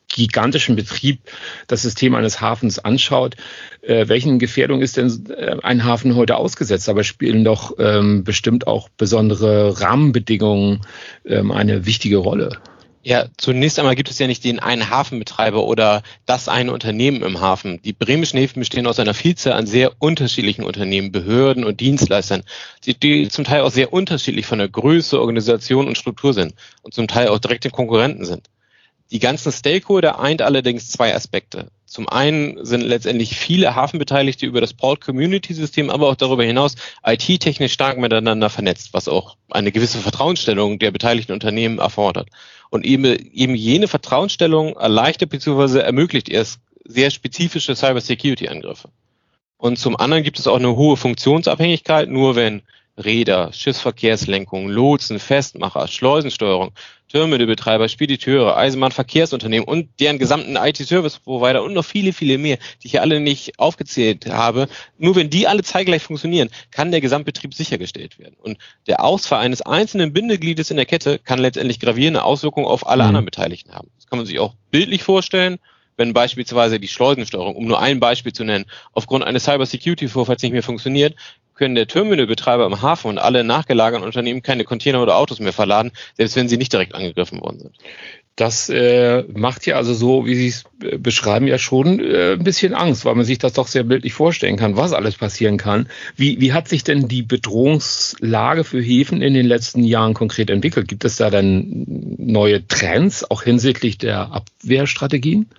gigantischen 0.10 0.76
Betrieb 0.76 1.20
das 1.68 1.84
System 1.84 2.16
eines 2.16 2.42
Hafens 2.42 2.80
anschaut, 2.80 3.36
äh, 3.82 4.08
welchen 4.08 4.40
Gefährdungen 4.40 4.82
ist 4.82 4.98
denn 4.98 5.28
äh, 5.30 5.58
ein 5.64 5.86
Hafen 5.86 6.16
heute 6.16 6.36
ausgesetzt? 6.36 6.90
Aber 6.90 7.04
spielen 7.04 7.44
doch 7.44 7.76
ähm, 7.80 8.24
bestimmt 8.24 8.68
auch 8.68 8.90
besondere 8.90 9.80
Rahmenbedingungen 9.80 10.82
ähm, 11.26 11.52
eine 11.52 11.86
wichtige 11.86 12.18
Rolle. 12.18 12.60
Ja, 13.02 13.28
zunächst 13.38 13.80
einmal 13.80 13.96
gibt 13.96 14.12
es 14.12 14.20
ja 14.20 14.28
nicht 14.28 14.44
den 14.44 14.60
einen 14.60 14.90
Hafenbetreiber 14.90 15.64
oder 15.64 16.04
das 16.26 16.50
eine 16.50 16.74
Unternehmen 16.74 17.24
im 17.24 17.40
Hafen. 17.40 17.82
Die 17.82 17.94
bremischen 17.94 18.38
Häfen 18.38 18.60
bestehen 18.60 18.88
aus 18.88 19.00
einer 19.00 19.14
Vielzahl 19.14 19.54
an 19.54 19.68
sehr 19.68 19.94
unterschiedlichen 20.00 20.64
Unternehmen, 20.64 21.14
Behörden 21.14 21.64
und 21.64 21.80
Dienstleistern, 21.80 22.44
die 22.86 23.30
zum 23.30 23.46
Teil 23.46 23.62
auch 23.62 23.72
sehr 23.72 23.94
unterschiedlich 23.94 24.46
von 24.46 24.60
der 24.60 24.68
Größe, 24.68 25.20
Organisation 25.20 25.88
und 25.88 25.98
Struktur 25.98 26.34
sind 26.34 26.54
und 26.82 26.94
zum 26.94 27.08
Teil 27.08 27.30
auch 27.30 27.40
direkte 27.40 27.70
Konkurrenten 27.70 28.26
sind. 28.26 28.50
Die 29.12 29.20
ganzen 29.20 29.52
Stakeholder 29.52 30.20
eint 30.20 30.42
allerdings 30.42 30.90
zwei 30.90 31.16
Aspekte. 31.16 31.72
Zum 31.86 32.08
einen 32.08 32.64
sind 32.64 32.82
letztendlich 32.82 33.36
viele 33.36 33.74
Hafenbeteiligte 33.74 34.46
über 34.46 34.62
das 34.62 34.76
Port 34.76 35.02
Community 35.02 35.56
System, 35.56 35.90
aber 35.90 36.10
auch 36.10 36.16
darüber 36.16 36.44
hinaus 36.44 36.76
IT-technisch 37.04 37.74
stark 37.74 37.98
miteinander 37.98 38.52
vernetzt, 38.52 38.94
was 38.94 39.08
auch 39.08 39.36
eine 39.50 39.72
gewisse 39.72 39.98
Vertrauensstellung 39.98 40.78
der 40.78 40.92
beteiligten 40.92 41.34
Unternehmen 41.34 41.80
erfordert. 41.80 42.30
Und 42.70 42.86
eben, 42.86 43.06
eben 43.34 43.56
jene 43.56 43.88
Vertrauensstellung 43.88 44.76
erleichtert 44.76 45.32
bzw. 45.32 45.80
ermöglicht 45.80 46.30
erst 46.30 46.60
sehr 46.86 47.10
spezifische 47.10 47.76
Cyber-Security-Angriffe. 47.76 48.90
Und 49.58 49.80
zum 49.80 49.96
anderen 49.98 50.24
gibt 50.24 50.38
es 50.38 50.46
auch 50.46 50.58
eine 50.58 50.76
hohe 50.76 50.98
Funktionsabhängigkeit, 50.98 52.08
nur 52.10 52.36
wenn 52.36 52.62
Räder, 53.04 53.52
Schiffsverkehrslenkung, 53.54 54.70
Lotsen, 54.70 55.20
Festmacher, 55.20 55.88
Schleusensteuerung, 55.88 56.72
Terminalbetreiber, 57.10 57.90
Spediteure, 57.90 58.56
Eisenbahnverkehrsunternehmen 58.56 59.68
und 59.68 59.90
deren 60.00 60.20
gesamten 60.20 60.56
IT-Service-Provider 60.56 61.64
und 61.64 61.74
noch 61.74 61.86
viele, 61.86 62.14
viele 62.14 62.38
mehr, 62.38 62.58
die 62.82 62.88
ich 62.88 62.92
hier 62.92 63.02
alle 63.02 63.20
nicht 63.20 63.58
aufgezählt 63.58 64.28
habe. 64.28 64.68
Nur 64.98 65.16
wenn 65.16 65.30
die 65.30 65.48
alle 65.48 65.64
zeitgleich 65.64 66.04
funktionieren, 66.04 66.50
kann 66.72 66.92
der 66.92 67.02
Gesamtbetrieb 67.02 67.54
sichergestellt 67.54 68.20
werden. 68.20 68.36
Und 68.40 68.58
der 68.86 69.04
Ausfall 69.04 69.40
eines 69.40 69.62
einzelnen 69.62 70.14
Bindegliedes 70.14 70.70
in 70.70 70.78
der 70.78 70.86
Kette 70.86 71.18
kann 71.18 71.40
letztendlich 71.40 71.80
gravierende 71.80 72.24
Auswirkungen 72.24 72.68
auf 72.68 72.86
alle 72.86 73.04
mhm. 73.04 73.08
anderen 73.08 73.26
Beteiligten 73.26 73.74
haben. 73.74 73.90
Das 73.96 74.08
kann 74.08 74.20
man 74.20 74.26
sich 74.28 74.40
auch 74.40 74.54
bildlich 74.70 75.04
vorstellen 75.04 75.58
wenn 76.00 76.14
beispielsweise 76.14 76.80
die 76.80 76.88
Schleusensteuerung, 76.88 77.58
um 77.58 77.66
nur 77.66 77.82
ein 77.82 78.00
Beispiel 78.00 78.32
zu 78.32 78.46
nennen, 78.46 78.64
aufgrund 78.94 79.26
eines 79.26 79.44
Cyber-Security-Vorfalls 79.44 80.42
nicht 80.42 80.54
mehr 80.54 80.64
funktioniert, 80.64 81.14
können 81.60 81.76
der 81.76 81.88
Terminalbetreiber 81.88 82.66
im 82.66 82.82
Hafen 82.82 83.10
und 83.10 83.18
alle 83.20 83.44
nachgelagerten 83.44 84.06
Unternehmen 84.06 84.42
keine 84.42 84.64
Container 84.64 85.04
oder 85.04 85.18
Autos 85.18 85.42
mehr 85.42 85.54
verladen, 85.54 85.92
selbst 86.16 86.38
wenn 86.38 86.48
sie 86.48 86.58
nicht 86.58 86.72
direkt 86.72 86.96
angegriffen 86.96 87.42
worden 87.42 87.60
sind. 87.60 87.76
Das 88.38 88.70
äh, 88.70 89.26
macht 89.34 89.66
ja 89.66 89.76
also 89.76 89.94
so, 89.94 90.26
wie 90.26 90.36
Sie 90.36 90.48
es 90.48 90.64
äh, 90.82 90.98
beschreiben, 90.98 91.46
ja 91.46 91.58
schon 91.58 92.00
äh, 92.00 92.34
ein 92.34 92.44
bisschen 92.46 92.74
Angst, 92.74 93.04
weil 93.04 93.16
man 93.16 93.26
sich 93.26 93.38
das 93.38 93.52
doch 93.52 93.68
sehr 93.68 93.84
bildlich 93.84 94.14
vorstellen 94.14 94.56
kann, 94.56 94.78
was 94.78 94.94
alles 94.94 95.16
passieren 95.16 95.58
kann. 95.58 95.90
Wie, 96.16 96.40
wie 96.40 96.54
hat 96.54 96.70
sich 96.70 96.86
denn 96.86 97.10
die 97.10 97.22
Bedrohungslage 97.22 98.64
für 98.64 98.82
Häfen 98.82 99.22
in 99.22 99.34
den 99.34 99.46
letzten 99.46 99.84
Jahren 99.84 100.14
konkret 100.14 100.50
entwickelt? 100.50 100.88
Gibt 100.88 101.04
es 101.04 101.18
da 101.18 101.30
dann 101.30 101.84
neue 102.18 102.66
Trends, 102.66 103.30
auch 103.30 103.44
hinsichtlich 103.44 103.98
der 103.98 104.32
Abwehrstrategien? 104.32 105.50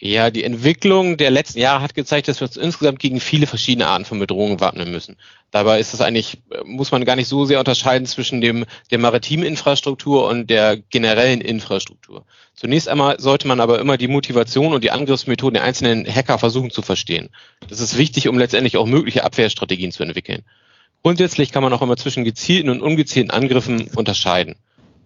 Ja, 0.00 0.30
die 0.30 0.44
Entwicklung 0.44 1.16
der 1.16 1.32
letzten 1.32 1.58
Jahre 1.58 1.82
hat 1.82 1.94
gezeigt, 1.94 2.28
dass 2.28 2.40
wir 2.40 2.46
uns 2.46 2.56
insgesamt 2.56 3.00
gegen 3.00 3.18
viele 3.18 3.48
verschiedene 3.48 3.88
Arten 3.88 4.04
von 4.04 4.20
Bedrohungen 4.20 4.60
wappnen 4.60 4.92
müssen. 4.92 5.16
Dabei 5.50 5.80
ist 5.80 5.92
es 5.92 6.00
eigentlich, 6.00 6.38
muss 6.64 6.92
man 6.92 7.04
gar 7.04 7.16
nicht 7.16 7.26
so 7.26 7.46
sehr 7.46 7.58
unterscheiden 7.58 8.06
zwischen 8.06 8.40
dem, 8.40 8.64
der 8.92 8.98
maritimen 8.98 9.44
Infrastruktur 9.44 10.28
und 10.28 10.50
der 10.50 10.76
generellen 10.76 11.40
Infrastruktur. 11.40 12.24
Zunächst 12.54 12.88
einmal 12.88 13.18
sollte 13.18 13.48
man 13.48 13.58
aber 13.58 13.80
immer 13.80 13.96
die 13.96 14.06
Motivation 14.06 14.72
und 14.72 14.84
die 14.84 14.92
Angriffsmethoden 14.92 15.54
der 15.54 15.64
einzelnen 15.64 16.06
Hacker 16.06 16.38
versuchen 16.38 16.70
zu 16.70 16.82
verstehen. 16.82 17.30
Das 17.68 17.80
ist 17.80 17.98
wichtig, 17.98 18.28
um 18.28 18.38
letztendlich 18.38 18.76
auch 18.76 18.86
mögliche 18.86 19.24
Abwehrstrategien 19.24 19.90
zu 19.90 20.04
entwickeln. 20.04 20.44
Grundsätzlich 21.02 21.50
kann 21.50 21.64
man 21.64 21.72
auch 21.72 21.82
immer 21.82 21.96
zwischen 21.96 22.22
gezielten 22.22 22.70
und 22.70 22.82
ungezielten 22.82 23.32
Angriffen 23.32 23.88
unterscheiden. 23.96 24.54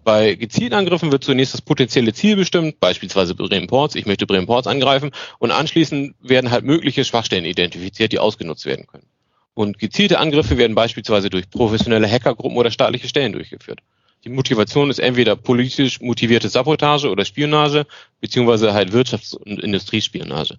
Bei 0.03 0.35
gezielten 0.35 0.75
Angriffen 0.75 1.11
wird 1.11 1.23
zunächst 1.23 1.53
das 1.53 1.61
potenzielle 1.61 2.13
Ziel 2.13 2.35
bestimmt, 2.35 2.79
beispielsweise 2.79 3.35
Bremen 3.35 3.67
Ports. 3.67 3.95
Ich 3.95 4.05
möchte 4.05 4.27
Bremen 4.27 4.47
Ports 4.47 4.67
angreifen 4.67 5.11
und 5.39 5.51
anschließend 5.51 6.15
werden 6.21 6.51
halt 6.51 6.65
mögliche 6.65 7.05
Schwachstellen 7.05 7.45
identifiziert, 7.45 8.11
die 8.11 8.19
ausgenutzt 8.19 8.65
werden 8.65 8.85
können. 8.85 9.05
Und 9.53 9.79
gezielte 9.79 10.19
Angriffe 10.19 10.57
werden 10.57 10.75
beispielsweise 10.75 11.29
durch 11.29 11.49
professionelle 11.49 12.09
Hackergruppen 12.09 12.57
oder 12.57 12.71
staatliche 12.71 13.07
Stellen 13.07 13.33
durchgeführt. 13.33 13.79
Die 14.25 14.29
Motivation 14.29 14.89
ist 14.89 14.99
entweder 14.99 15.35
politisch 15.35 16.01
motivierte 16.01 16.49
Sabotage 16.49 17.09
oder 17.09 17.23
Spionage, 17.23 17.85
beziehungsweise 18.19 18.73
halt 18.73 18.91
Wirtschafts- 18.91 19.35
und 19.35 19.59
Industriespionage. 19.59 20.57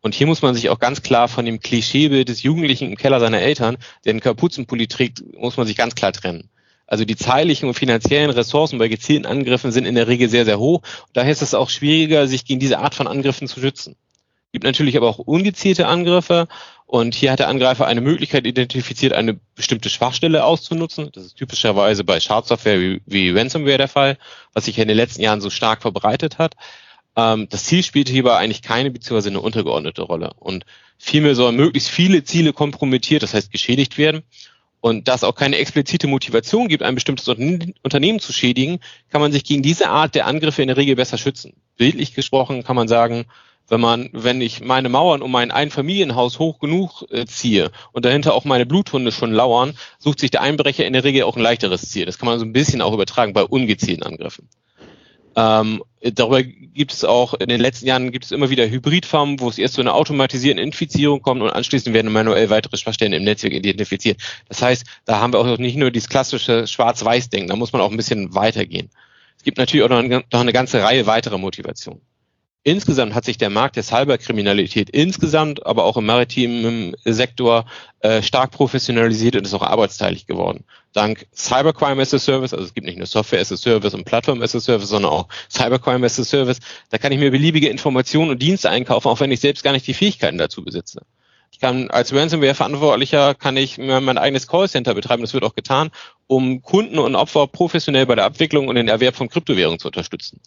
Und 0.00 0.14
hier 0.14 0.26
muss 0.26 0.42
man 0.42 0.54
sich 0.54 0.68
auch 0.68 0.80
ganz 0.80 1.02
klar 1.02 1.28
von 1.28 1.44
dem 1.44 1.60
Klischeebild 1.60 2.28
des 2.28 2.42
Jugendlichen 2.42 2.90
im 2.90 2.96
Keller 2.96 3.20
seiner 3.20 3.40
Eltern, 3.40 3.76
der 4.04 4.10
einen 4.10 4.20
Kapuzenpulli 4.20 4.88
trägt, 4.88 5.22
muss 5.36 5.56
man 5.56 5.66
sich 5.66 5.76
ganz 5.76 5.94
klar 5.94 6.12
trennen. 6.12 6.50
Also 6.92 7.06
die 7.06 7.16
zeitlichen 7.16 7.68
und 7.68 7.74
finanziellen 7.74 8.28
Ressourcen 8.28 8.78
bei 8.78 8.88
gezielten 8.88 9.24
Angriffen 9.24 9.72
sind 9.72 9.86
in 9.86 9.94
der 9.94 10.08
Regel 10.08 10.28
sehr, 10.28 10.44
sehr 10.44 10.58
hoch. 10.58 10.82
Daher 11.14 11.32
ist 11.32 11.40
es 11.40 11.54
auch 11.54 11.70
schwieriger, 11.70 12.28
sich 12.28 12.44
gegen 12.44 12.60
diese 12.60 12.80
Art 12.80 12.94
von 12.94 13.06
Angriffen 13.06 13.48
zu 13.48 13.60
schützen. 13.60 13.96
Es 14.48 14.52
gibt 14.52 14.64
natürlich 14.64 14.98
aber 14.98 15.08
auch 15.08 15.18
ungezielte 15.18 15.86
Angriffe 15.86 16.48
und 16.84 17.14
hier 17.14 17.32
hat 17.32 17.38
der 17.38 17.48
Angreifer 17.48 17.86
eine 17.86 18.02
Möglichkeit 18.02 18.46
identifiziert, 18.46 19.14
eine 19.14 19.40
bestimmte 19.54 19.88
Schwachstelle 19.88 20.44
auszunutzen. 20.44 21.08
Das 21.14 21.24
ist 21.24 21.38
typischerweise 21.38 22.04
bei 22.04 22.20
Schadsoftware 22.20 22.78
wie, 22.78 23.00
wie 23.06 23.30
Ransomware 23.30 23.78
der 23.78 23.88
Fall, 23.88 24.18
was 24.52 24.66
sich 24.66 24.78
in 24.78 24.86
den 24.86 24.96
letzten 24.98 25.22
Jahren 25.22 25.40
so 25.40 25.48
stark 25.48 25.80
verbreitet 25.80 26.36
hat. 26.36 26.56
Ähm, 27.16 27.48
das 27.48 27.64
Ziel 27.64 27.82
spielt 27.82 28.10
hierbei 28.10 28.36
eigentlich 28.36 28.60
keine 28.60 28.90
bzw. 28.90 29.30
eine 29.30 29.40
untergeordnete 29.40 30.02
Rolle. 30.02 30.34
Und 30.38 30.66
vielmehr 30.98 31.36
sollen 31.36 31.56
möglichst 31.56 31.88
viele 31.88 32.22
Ziele 32.22 32.52
kompromittiert, 32.52 33.22
das 33.22 33.32
heißt 33.32 33.50
geschädigt 33.50 33.96
werden 33.96 34.24
und 34.82 35.06
da 35.06 35.14
es 35.14 35.22
auch 35.22 35.36
keine 35.36 35.58
explizite 35.58 36.08
Motivation 36.08 36.66
gibt, 36.66 36.82
ein 36.82 36.96
bestimmtes 36.96 37.28
Unternehmen 37.28 38.18
zu 38.18 38.32
schädigen, 38.32 38.80
kann 39.10 39.20
man 39.20 39.30
sich 39.30 39.44
gegen 39.44 39.62
diese 39.62 39.88
Art 39.88 40.16
der 40.16 40.26
Angriffe 40.26 40.60
in 40.60 40.66
der 40.66 40.76
Regel 40.76 40.96
besser 40.96 41.18
schützen. 41.18 41.54
Bildlich 41.76 42.14
gesprochen 42.14 42.64
kann 42.64 42.74
man 42.74 42.88
sagen, 42.88 43.26
wenn 43.68 43.80
man, 43.80 44.10
wenn 44.12 44.40
ich 44.40 44.60
meine 44.60 44.88
Mauern 44.88 45.22
um 45.22 45.30
mein 45.30 45.52
Einfamilienhaus 45.52 46.40
hoch 46.40 46.58
genug 46.58 47.06
äh, 47.10 47.26
ziehe 47.26 47.70
und 47.92 48.04
dahinter 48.04 48.34
auch 48.34 48.44
meine 48.44 48.66
Bluthunde 48.66 49.12
schon 49.12 49.32
lauern, 49.32 49.78
sucht 50.00 50.18
sich 50.18 50.32
der 50.32 50.42
Einbrecher 50.42 50.84
in 50.84 50.94
der 50.94 51.04
Regel 51.04 51.22
auch 51.22 51.36
ein 51.36 51.42
leichteres 51.42 51.88
Ziel. 51.88 52.04
Das 52.04 52.18
kann 52.18 52.26
man 52.26 52.40
so 52.40 52.44
ein 52.44 52.52
bisschen 52.52 52.82
auch 52.82 52.92
übertragen 52.92 53.34
bei 53.34 53.44
ungezielten 53.44 54.02
Angriffen. 54.02 54.48
Ähm, 55.36 55.82
darüber 56.02 56.42
gibt 56.42 56.92
es 56.92 57.04
auch, 57.04 57.34
in 57.34 57.48
den 57.48 57.60
letzten 57.60 57.86
Jahren 57.86 58.12
gibt 58.12 58.24
es 58.24 58.32
immer 58.32 58.50
wieder 58.50 58.68
Hybridfarmen, 58.68 59.40
wo 59.40 59.48
es 59.48 59.58
erst 59.58 59.74
zu 59.74 59.80
einer 59.80 59.94
automatisierten 59.94 60.62
Infizierung 60.62 61.22
kommt 61.22 61.42
und 61.42 61.50
anschließend 61.50 61.94
werden 61.94 62.12
manuell 62.12 62.50
weitere 62.50 62.76
Schwachstellen 62.76 63.12
im 63.12 63.24
Netzwerk 63.24 63.52
identifiziert. 63.52 64.20
Das 64.48 64.62
heißt, 64.62 64.84
da 65.04 65.20
haben 65.20 65.32
wir 65.32 65.40
auch 65.40 65.58
nicht 65.58 65.76
nur 65.76 65.90
dieses 65.90 66.08
klassische 66.08 66.66
Schwarz-Weiß-Denken, 66.66 67.48
da 67.48 67.56
muss 67.56 67.72
man 67.72 67.82
auch 67.82 67.90
ein 67.90 67.96
bisschen 67.96 68.34
weitergehen. 68.34 68.90
Es 69.36 69.44
gibt 69.44 69.58
natürlich 69.58 69.84
auch 69.84 69.88
noch 69.88 70.22
eine, 70.30 70.52
ganze 70.52 70.82
Reihe 70.82 71.06
weiterer 71.06 71.38
Motivationen. 71.38 72.00
Insgesamt 72.64 73.14
hat 73.14 73.24
sich 73.24 73.38
der 73.38 73.50
Markt 73.50 73.74
der 73.74 73.82
Cyberkriminalität 73.82 74.88
insgesamt, 74.88 75.66
aber 75.66 75.84
auch 75.84 75.96
im 75.96 76.06
maritimen 76.06 76.94
Sektor 77.04 77.66
äh, 78.00 78.22
stark 78.22 78.52
professionalisiert 78.52 79.34
und 79.34 79.44
ist 79.44 79.54
auch 79.54 79.62
arbeitsteilig 79.62 80.26
geworden. 80.26 80.64
Dank 80.92 81.26
Cybercrime 81.34 82.02
as 82.02 82.12
a 82.12 82.18
Service, 82.18 82.52
also 82.52 82.64
es 82.64 82.74
gibt 82.74 82.86
nicht 82.86 82.98
nur 82.98 83.06
Software 83.06 83.40
as 83.40 83.50
a 83.50 83.56
Service 83.56 83.94
und 83.94 84.04
Plattform 84.04 84.42
as 84.42 84.54
a 84.54 84.60
Service, 84.60 84.88
sondern 84.88 85.10
auch 85.10 85.28
Cybercrime 85.50 86.04
as 86.04 86.20
a 86.20 86.24
Service. 86.24 86.58
Da 86.90 86.98
kann 86.98 87.12
ich 87.12 87.18
mir 87.18 87.30
beliebige 87.30 87.68
Informationen 87.68 88.30
und 88.30 88.42
Dienste 88.42 88.68
einkaufen, 88.70 89.08
auch 89.08 89.20
wenn 89.20 89.32
ich 89.32 89.40
selbst 89.40 89.64
gar 89.64 89.72
nicht 89.72 89.86
die 89.86 89.94
Fähigkeiten 89.94 90.38
dazu 90.38 90.62
besitze. 90.62 91.02
Ich 91.50 91.60
kann 91.60 91.90
als 91.90 92.14
Ransomware-Verantwortlicher 92.14 93.34
kann 93.34 93.56
ich 93.56 93.78
mein 93.78 94.18
eigenes 94.18 94.46
Callcenter 94.46 94.94
betreiben. 94.94 95.22
Das 95.22 95.34
wird 95.34 95.44
auch 95.44 95.54
getan, 95.54 95.90
um 96.26 96.62
Kunden 96.62 96.98
und 96.98 97.14
Opfer 97.14 97.46
professionell 97.46 98.06
bei 98.06 98.14
der 98.14 98.24
Abwicklung 98.24 98.68
und 98.68 98.74
den 98.74 98.88
Erwerb 98.88 99.16
von 99.16 99.28
Kryptowährungen 99.28 99.78
zu 99.78 99.88
unterstützen. 99.88 100.40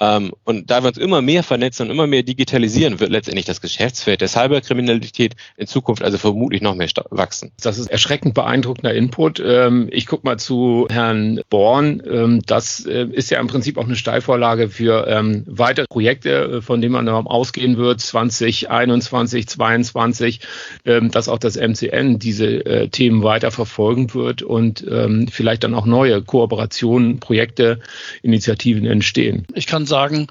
Ähm, 0.00 0.32
und 0.44 0.70
da 0.70 0.82
wir 0.82 0.88
uns 0.88 0.98
immer 0.98 1.20
mehr 1.20 1.42
vernetzen 1.42 1.86
und 1.86 1.90
immer 1.92 2.06
mehr 2.06 2.22
digitalisieren, 2.22 3.00
wird 3.00 3.10
letztendlich 3.10 3.44
das 3.44 3.60
Geschäftsfeld 3.60 4.20
der 4.22 4.28
Cyberkriminalität 4.28 5.36
in 5.56 5.66
Zukunft 5.66 6.02
also 6.02 6.16
vermutlich 6.16 6.62
noch 6.62 6.74
mehr 6.74 6.88
wachsen. 7.10 7.52
Das 7.62 7.78
ist 7.78 7.88
erschreckend 7.88 8.34
beeindruckender 8.34 8.94
Input. 8.94 9.42
Ähm, 9.44 9.88
ich 9.92 10.06
gucke 10.06 10.26
mal 10.26 10.38
zu 10.38 10.86
Herrn 10.90 11.40
Born. 11.50 12.02
Ähm, 12.10 12.42
das 12.46 12.84
äh, 12.86 13.06
ist 13.12 13.30
ja 13.30 13.38
im 13.40 13.46
Prinzip 13.46 13.76
auch 13.76 13.84
eine 13.84 13.96
Steilvorlage 13.96 14.70
für 14.70 15.06
ähm, 15.06 15.44
weitere 15.46 15.86
Projekte, 15.86 16.30
äh, 16.30 16.62
von 16.62 16.80
denen 16.80 16.92
man 16.92 17.08
ausgehen 17.08 17.76
wird, 17.76 18.00
2021, 18.00 19.46
2022, 19.48 20.40
ähm, 20.86 21.10
dass 21.10 21.28
auch 21.28 21.38
das 21.38 21.56
MCN 21.56 22.18
diese 22.18 22.64
äh, 22.64 22.88
Themen 22.88 23.22
weiter 23.22 23.50
verfolgen 23.50 24.14
wird 24.14 24.42
und 24.42 24.86
ähm, 24.90 25.28
vielleicht 25.28 25.64
dann 25.64 25.74
auch 25.74 25.86
neue 25.86 26.22
Kooperationen, 26.22 27.20
Projekte, 27.20 27.80
Initiativen 28.22 28.86
entstehen. 28.86 29.46
Ich 29.54 29.66
kann 29.66 29.86
sagen, 29.90 30.28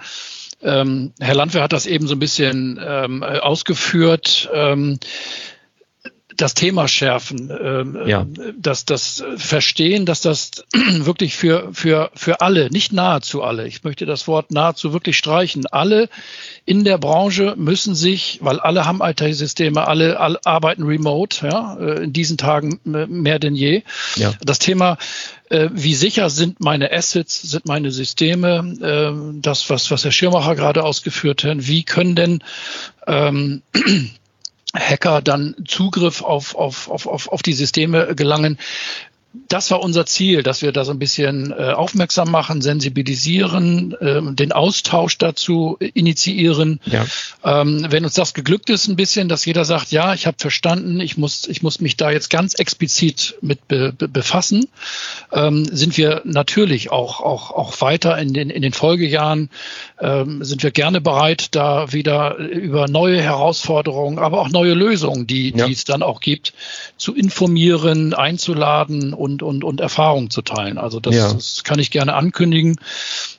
ähm, 0.62 1.14
Herr 1.20 1.36
Landwehr 1.36 1.64
hat 1.64 1.74
das 1.74 1.86
eben 1.86 2.08
so 2.08 2.16
ein 2.16 2.20
bisschen 2.20 2.80
ähm, 2.84 3.24
ausgeführt. 3.24 4.50
Ähm, 4.54 5.00
das 6.42 6.54
Thema 6.54 6.88
schärfen, 6.88 7.52
ähm, 7.62 7.98
ja. 8.08 8.26
das, 8.58 8.86
das 8.86 9.24
Verstehen, 9.36 10.06
dass 10.06 10.22
das 10.22 10.52
wirklich 10.74 11.36
für, 11.36 11.70
für, 11.74 12.12
für 12.16 12.42
alle, 12.42 12.70
nicht 12.70 12.94
nahezu 12.94 13.44
alle, 13.44 13.68
ich 13.68 13.84
möchte 13.84 14.06
das 14.06 14.28
Wort 14.28 14.52
nahezu 14.52 14.94
wirklich 14.94 15.18
streichen, 15.18 15.66
alle 15.68 16.10
in 16.66 16.84
der 16.84 16.98
Branche 16.98 17.56
müssen 17.58 17.96
sich, 17.96 18.40
weil 18.42 18.60
alle 18.60 18.86
haben 18.86 19.02
IT-Systeme, 19.02 19.88
alle, 19.88 20.20
alle, 20.20 20.40
arbeiten 20.46 20.84
remote, 20.84 21.48
ja, 21.48 21.78
äh, 21.80 22.04
in 22.04 22.14
diesen 22.14 22.38
Tagen 22.38 22.80
mehr 22.84 23.40
denn 23.40 23.56
je. 23.56 23.84
Ja. 24.16 24.34
Das 24.42 24.60
Thema 24.60 24.98
äh, 25.50 25.70
wie 25.74 25.96
sicher 25.96 26.30
sind 26.30 26.60
meine 26.60 26.92
Assets, 26.92 27.42
sind 27.42 27.66
meine 27.66 27.92
Systeme, 27.92 28.76
äh, 28.82 29.40
das, 29.42 29.70
was, 29.70 29.92
was 29.92 30.04
Herr 30.04 30.12
Schirmacher 30.12 30.56
gerade 30.56 30.84
ausgeführt 30.84 31.44
hat, 31.44 31.68
wie 31.68 31.84
können 31.84 32.16
denn 32.16 32.44
ähm, 33.08 33.64
Hacker 34.76 35.22
dann 35.22 35.56
Zugriff 35.66 36.22
auf, 36.22 36.56
auf, 36.56 36.90
auf, 36.90 37.08
auf, 37.08 37.28
auf 37.28 37.42
die 37.42 37.54
Systeme 37.54 38.16
gelangen. 38.16 38.60
Das 39.32 39.70
war 39.70 39.82
unser 39.82 40.08
Ziel, 40.08 40.42
dass 40.42 40.64
wir 40.64 40.72
da 40.72 40.84
so 40.84 40.92
ein 40.92 40.98
bisschen 40.98 41.52
äh, 41.52 41.72
aufmerksam 41.72 42.32
machen, 42.32 42.62
sensibilisieren, 42.62 43.94
äh, 44.00 44.22
den 44.34 44.52
Austausch 44.52 45.20
dazu 45.20 45.78
initiieren. 45.80 46.80
Ja. 46.86 47.06
Ähm, 47.44 47.86
wenn 47.90 48.06
uns 48.06 48.16
das 48.16 48.34
geglückt 48.34 48.72
ist, 48.72 48.88
ein 48.88 48.96
bisschen, 48.96 49.30
dass 49.30 49.46
jeder 49.46 49.66
sagt, 49.66 49.92
ja, 49.92 50.16
ich 50.16 50.26
habe 50.26 50.38
verstanden, 50.40 51.00
ich 51.00 51.18
muss, 51.18 51.48
ich 51.48 51.62
muss 51.62 51.80
mich 51.80 51.96
da 51.96 52.10
jetzt 52.10 52.32
ganz 52.32 52.56
explizit 52.56 53.36
mit 53.42 53.68
be, 53.68 53.94
be, 53.96 54.08
befassen, 54.08 54.68
ähm, 55.32 55.66
sind 55.66 55.96
wir 55.98 56.24
natürlich 56.26 56.92
auch, 56.92 57.20
auch, 57.20 57.52
auch 57.52 57.80
weiter 57.82 58.18
in 58.18 58.34
den, 58.34 58.50
in 58.50 58.64
den 58.64 58.74
Folgejahren, 58.74 59.52
ähm, 60.00 60.44
sind 60.44 60.64
wir 60.64 60.72
gerne 60.72 61.02
bereit, 61.02 61.54
da 61.56 61.94
wieder 61.94 62.38
über 62.38 62.88
neue 62.88 63.22
Herausforderungen, 63.22 64.18
aber 64.18 64.42
auch 64.42 64.50
neue 64.50 64.74
Lösungen, 64.74 65.28
die, 65.28 65.56
ja. 65.56 65.68
die 65.68 65.74
es 65.74 65.84
dann 65.86 66.02
auch 66.02 66.20
gibt, 66.20 66.54
zu 66.98 67.14
informieren, 67.14 68.16
einzuladen 68.16 69.14
und, 69.20 69.44
und, 69.44 69.64
und 69.64 69.82
Erfahrungen 69.82 70.30
zu 70.30 70.42
teilen. 70.42 70.78
Also 70.78 71.00
das, 71.00 71.16
ja. 71.16 71.34
das 71.34 71.64
kann 71.64 71.80
ich 71.80 71.92
gerne 71.92 72.14
ankündigen, 72.14 72.78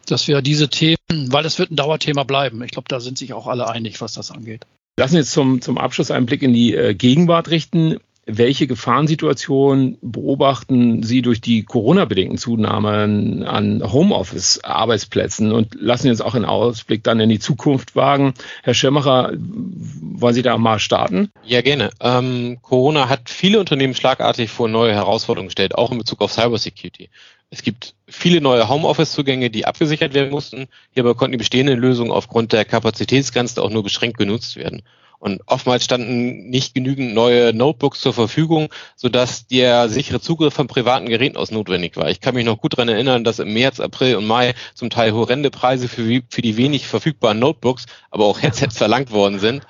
dass 0.07 0.29
wir 0.29 0.43
diese 0.43 0.69
Themen, 0.69 0.99
weil 1.11 1.45
es 1.47 1.59
wird 1.59 1.71
ein 1.71 1.77
Dauerthema 1.77 2.25
bleiben. 2.25 2.63
Ich 2.63 2.73
glaube, 2.73 2.89
da 2.89 3.01
sind 3.01 3.19
sich 3.19 3.33
auch 3.33 3.47
alle 3.47 3.69
einig, 3.69 4.01
was 4.01 4.13
das 4.13 4.31
angeht. 4.31 4.67
Lassen 4.99 5.15
wir 5.15 5.21
jetzt 5.21 5.33
zum, 5.33 5.63
zum 5.63 5.79
Abschluss 5.79 6.11
einen 6.11 6.27
Blick 6.27 6.43
in 6.43 6.53
die 6.53 6.75
äh, 6.75 6.95
Gegenwart 6.95 7.49
richten 7.49 7.99
welche 8.27 8.67
Gefahrensituationen 8.67 9.99
beobachten 10.03 11.03
Sie 11.03 11.23
durch 11.23 11.41
die 11.41 11.65
Corona-bedingten 11.65 12.39
Zunahmen 12.39 13.45
an 13.45 13.83
Homeoffice-Arbeitsplätzen 13.83 15.53
und 15.53 15.75
lassen 15.75 16.09
jetzt 16.09 16.23
auch 16.23 16.35
einen 16.35 16.45
Ausblick 16.45 17.03
dann 17.03 17.21
in 17.21 17.29
die 17.29 17.39
Zukunft 17.39 17.97
wagen? 17.97 18.35
Herr 18.63 18.75
Schirmacher, 18.75 19.33
wollen 19.35 20.35
Sie 20.35 20.43
da 20.43 20.59
mal 20.59 20.79
starten? 20.79 21.31
Ja, 21.45 21.63
gerne. 21.63 21.91
Ähm, 22.01 22.59
Corona 22.63 23.09
hat 23.09 23.31
viele 23.31 23.59
Unternehmen 23.59 23.95
schlagartig 23.95 24.51
vor 24.51 24.69
neue 24.69 24.93
Herausforderungen 24.93 25.49
gestellt, 25.49 25.75
auch 25.75 25.91
in 25.91 25.99
Bezug 25.99 26.21
auf 26.21 26.33
Cybersecurity. 26.33 27.09
Es 27.51 27.63
gibt 27.63 27.95
viele 28.07 28.41
neue 28.41 28.69
Homeoffice-Zugänge, 28.69 29.51
die 29.51 29.67
abgesichert 29.67 30.15
werden 30.15 30.31
mussten. 30.31 30.69
Hierbei 30.93 31.15
konnten 31.15 31.33
die 31.33 31.39
bestehenden 31.39 31.81
Lösungen 31.81 32.13
aufgrund 32.13 32.53
der 32.53 32.65
Kapazitätsgrenze 32.65 33.61
auch 33.61 33.71
nur 33.71 33.83
beschränkt 33.83 34.19
genutzt 34.19 34.57
werden. 34.57 34.83
Und 35.21 35.43
oftmals 35.45 35.85
standen 35.85 36.49
nicht 36.49 36.75
genügend 36.75 37.13
neue 37.13 37.53
Notebooks 37.53 38.01
zur 38.01 38.15
Verfügung, 38.15 38.71
sodass 38.97 39.47
der 39.47 39.91
sichere 39.91 40.19
Zugriff 40.19 40.55
von 40.55 40.67
privaten 40.67 41.11
Geräten 41.11 41.37
aus 41.37 41.51
notwendig 41.51 41.99
war. 41.99 42.09
Ich 42.09 42.23
kann 42.23 42.35
mich 42.35 42.47
noch 42.47 42.59
gut 42.59 42.73
daran 42.73 42.89
erinnern, 42.89 43.23
dass 43.23 43.39
im 43.39 43.53
März, 43.53 43.81
April 43.81 44.17
und 44.17 44.27
Mai 44.27 44.55
zum 44.75 44.89
Teil 44.89 45.13
horrende 45.13 45.51
Preise 45.51 45.89
für, 45.89 46.23
für 46.31 46.41
die 46.41 46.57
wenig 46.57 46.87
verfügbaren 46.87 47.39
Notebooks, 47.39 47.85
aber 48.11 48.25
auch 48.25 48.41
Headsets 48.41 48.79
verlangt 48.79 49.11
worden 49.11 49.39
sind. 49.39 49.67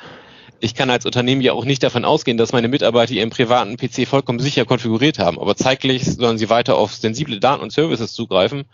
Ich 0.60 0.74
kann 0.74 0.88
als 0.88 1.04
Unternehmen 1.04 1.40
ja 1.40 1.52
auch 1.52 1.64
nicht 1.64 1.82
davon 1.82 2.04
ausgehen, 2.04 2.36
dass 2.36 2.52
meine 2.52 2.68
Mitarbeiter 2.68 3.14
ihren 3.14 3.30
privaten 3.30 3.76
PC 3.76 4.06
vollkommen 4.06 4.38
sicher 4.38 4.64
konfiguriert 4.64 5.18
haben. 5.18 5.40
Aber 5.40 5.56
zeitgleich 5.56 6.04
sollen 6.04 6.38
sie 6.38 6.48
weiter 6.48 6.76
auf 6.76 6.94
sensible 6.94 7.40
Daten 7.40 7.62
und 7.62 7.72
Services 7.72 8.12
zugreifen. 8.12 8.66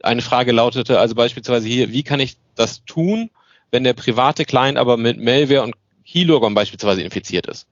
Eine 0.00 0.22
Frage 0.22 0.52
lautete 0.52 1.00
also 1.00 1.16
beispielsweise 1.16 1.66
hier, 1.66 1.92
wie 1.92 2.04
kann 2.04 2.20
ich 2.20 2.36
das 2.54 2.84
tun, 2.84 3.30
wenn 3.72 3.82
der 3.82 3.94
private 3.94 4.44
Client 4.44 4.78
aber 4.78 4.96
mit 4.96 5.18
Malware 5.18 5.62
und 5.62 5.74
Keylogger 6.10 6.50
beispielsweise 6.50 7.02
infiziert 7.02 7.46
ist. 7.46 7.66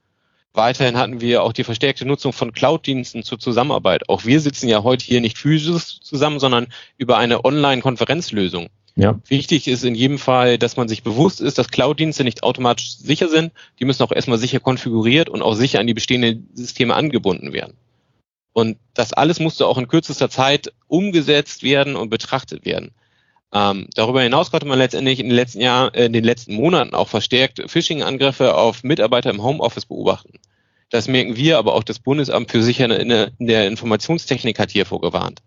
Weiterhin 0.53 0.97
hatten 0.97 1.21
wir 1.21 1.43
auch 1.43 1.53
die 1.53 1.63
verstärkte 1.63 2.05
Nutzung 2.05 2.33
von 2.33 2.53
Cloud-Diensten 2.53 3.23
zur 3.23 3.39
Zusammenarbeit. 3.39 4.09
Auch 4.09 4.25
wir 4.25 4.39
sitzen 4.39 4.67
ja 4.67 4.83
heute 4.83 5.05
hier 5.05 5.21
nicht 5.21 5.37
physisch 5.37 5.99
zusammen, 6.01 6.39
sondern 6.39 6.67
über 6.97 7.17
eine 7.17 7.45
Online-Konferenzlösung. 7.45 8.69
Ja. 8.95 9.19
Wichtig 9.27 9.67
ist 9.67 9.83
in 9.83 9.95
jedem 9.95 10.17
Fall, 10.17 10.57
dass 10.57 10.75
man 10.75 10.87
sich 10.87 11.03
bewusst 11.03 11.39
ist, 11.39 11.57
dass 11.57 11.69
Cloud-Dienste 11.69 12.23
nicht 12.23 12.43
automatisch 12.43 12.97
sicher 12.97 13.29
sind. 13.29 13.51
Die 13.79 13.85
müssen 13.85 14.03
auch 14.03 14.11
erstmal 14.11 14.39
sicher 14.39 14.59
konfiguriert 14.59 15.29
und 15.29 15.41
auch 15.41 15.53
sicher 15.53 15.79
an 15.79 15.87
die 15.87 15.93
bestehenden 15.93 16.49
Systeme 16.53 16.95
angebunden 16.95 17.53
werden. 17.53 17.75
Und 18.51 18.77
das 18.95 19.13
alles 19.13 19.39
musste 19.39 19.67
auch 19.67 19.77
in 19.77 19.87
kürzester 19.87 20.29
Zeit 20.29 20.73
umgesetzt 20.87 21.63
werden 21.63 21.95
und 21.95 22.09
betrachtet 22.09 22.65
werden. 22.65 22.91
Ähm, 23.51 23.87
darüber 23.95 24.21
hinaus 24.21 24.51
konnte 24.51 24.67
man 24.67 24.77
letztendlich 24.77 25.19
in 25.19 25.27
den 25.27 25.35
letzten 25.35 25.61
Jahren, 25.61 25.93
äh, 25.93 26.05
in 26.05 26.13
den 26.13 26.23
letzten 26.23 26.53
Monaten 26.53 26.93
auch 26.93 27.07
verstärkt 27.07 27.63
Phishing-Angriffe 27.65 28.55
auf 28.55 28.83
Mitarbeiter 28.83 29.31
im 29.31 29.41
Homeoffice 29.41 29.85
beobachten. 29.85 30.33
Das 30.89 31.07
merken 31.07 31.35
wir, 31.35 31.57
aber 31.57 31.73
auch 31.73 31.83
das 31.83 31.99
Bundesamt 31.99 32.51
für 32.51 32.63
Sicherheit 32.63 32.99
in 32.99 33.47
der 33.47 33.67
Informationstechnik 33.67 34.57
hat 34.57 34.71
hier 34.71 34.85
vorgewarnt. 34.85 35.41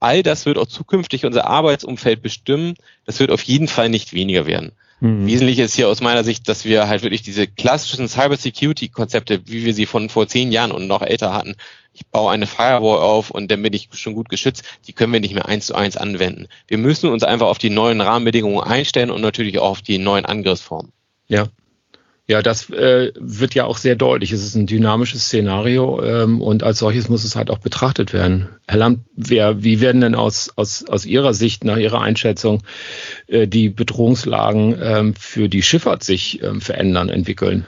All 0.00 0.22
das 0.22 0.46
wird 0.46 0.58
auch 0.58 0.66
zukünftig 0.66 1.26
unser 1.26 1.46
Arbeitsumfeld 1.46 2.22
bestimmen. 2.22 2.74
Das 3.04 3.20
wird 3.20 3.30
auf 3.30 3.42
jeden 3.42 3.68
Fall 3.68 3.90
nicht 3.90 4.14
weniger 4.14 4.46
werden. 4.46 4.72
Mhm. 5.00 5.26
Wesentlich 5.26 5.58
ist 5.58 5.74
hier 5.74 5.88
aus 5.88 6.00
meiner 6.00 6.24
Sicht, 6.24 6.48
dass 6.48 6.64
wir 6.64 6.88
halt 6.88 7.02
wirklich 7.02 7.22
diese 7.22 7.46
klassischen 7.46 8.08
Cybersecurity-Konzepte, 8.08 9.42
wie 9.46 9.64
wir 9.64 9.74
sie 9.74 9.86
von 9.86 10.08
vor 10.08 10.26
zehn 10.26 10.52
Jahren 10.52 10.72
und 10.72 10.86
noch 10.86 11.02
älter 11.02 11.34
hatten, 11.34 11.54
ich 11.92 12.06
baue 12.06 12.32
eine 12.32 12.46
Firewall 12.46 12.98
auf 12.98 13.30
und 13.30 13.50
dann 13.50 13.62
bin 13.62 13.72
ich 13.72 13.88
schon 13.92 14.14
gut 14.14 14.28
geschützt, 14.28 14.64
die 14.86 14.92
können 14.92 15.12
wir 15.12 15.20
nicht 15.20 15.34
mehr 15.34 15.46
eins 15.46 15.66
zu 15.66 15.74
eins 15.74 15.96
anwenden. 15.96 16.48
Wir 16.66 16.78
müssen 16.78 17.10
uns 17.10 17.22
einfach 17.22 17.48
auf 17.48 17.58
die 17.58 17.70
neuen 17.70 18.00
Rahmenbedingungen 18.00 18.62
einstellen 18.62 19.10
und 19.10 19.20
natürlich 19.20 19.58
auch 19.58 19.70
auf 19.70 19.82
die 19.82 19.98
neuen 19.98 20.24
Angriffsformen. 20.24 20.92
Ja. 21.26 21.48
Ja, 22.26 22.42
das 22.42 22.70
äh, 22.70 23.10
wird 23.18 23.56
ja 23.56 23.64
auch 23.64 23.76
sehr 23.76 23.96
deutlich. 23.96 24.30
Es 24.30 24.44
ist 24.44 24.54
ein 24.54 24.68
dynamisches 24.68 25.24
Szenario 25.24 26.00
ähm, 26.00 26.40
und 26.40 26.62
als 26.62 26.78
solches 26.78 27.08
muss 27.08 27.24
es 27.24 27.34
halt 27.34 27.50
auch 27.50 27.58
betrachtet 27.58 28.12
werden. 28.12 28.48
Herr 28.68 28.78
Lamp, 28.78 29.00
wer, 29.16 29.64
wie 29.64 29.80
werden 29.80 30.00
denn 30.00 30.14
aus, 30.14 30.52
aus, 30.54 30.84
aus 30.88 31.06
Ihrer 31.06 31.34
Sicht, 31.34 31.64
nach 31.64 31.76
Ihrer 31.76 32.02
Einschätzung, 32.02 32.62
äh, 33.26 33.48
die 33.48 33.68
Bedrohungslagen 33.68 34.78
ähm, 34.80 35.14
für 35.16 35.48
die 35.48 35.62
Schifffahrt 35.62 36.04
sich 36.04 36.40
ähm, 36.40 36.60
verändern, 36.60 37.08
entwickeln? 37.08 37.66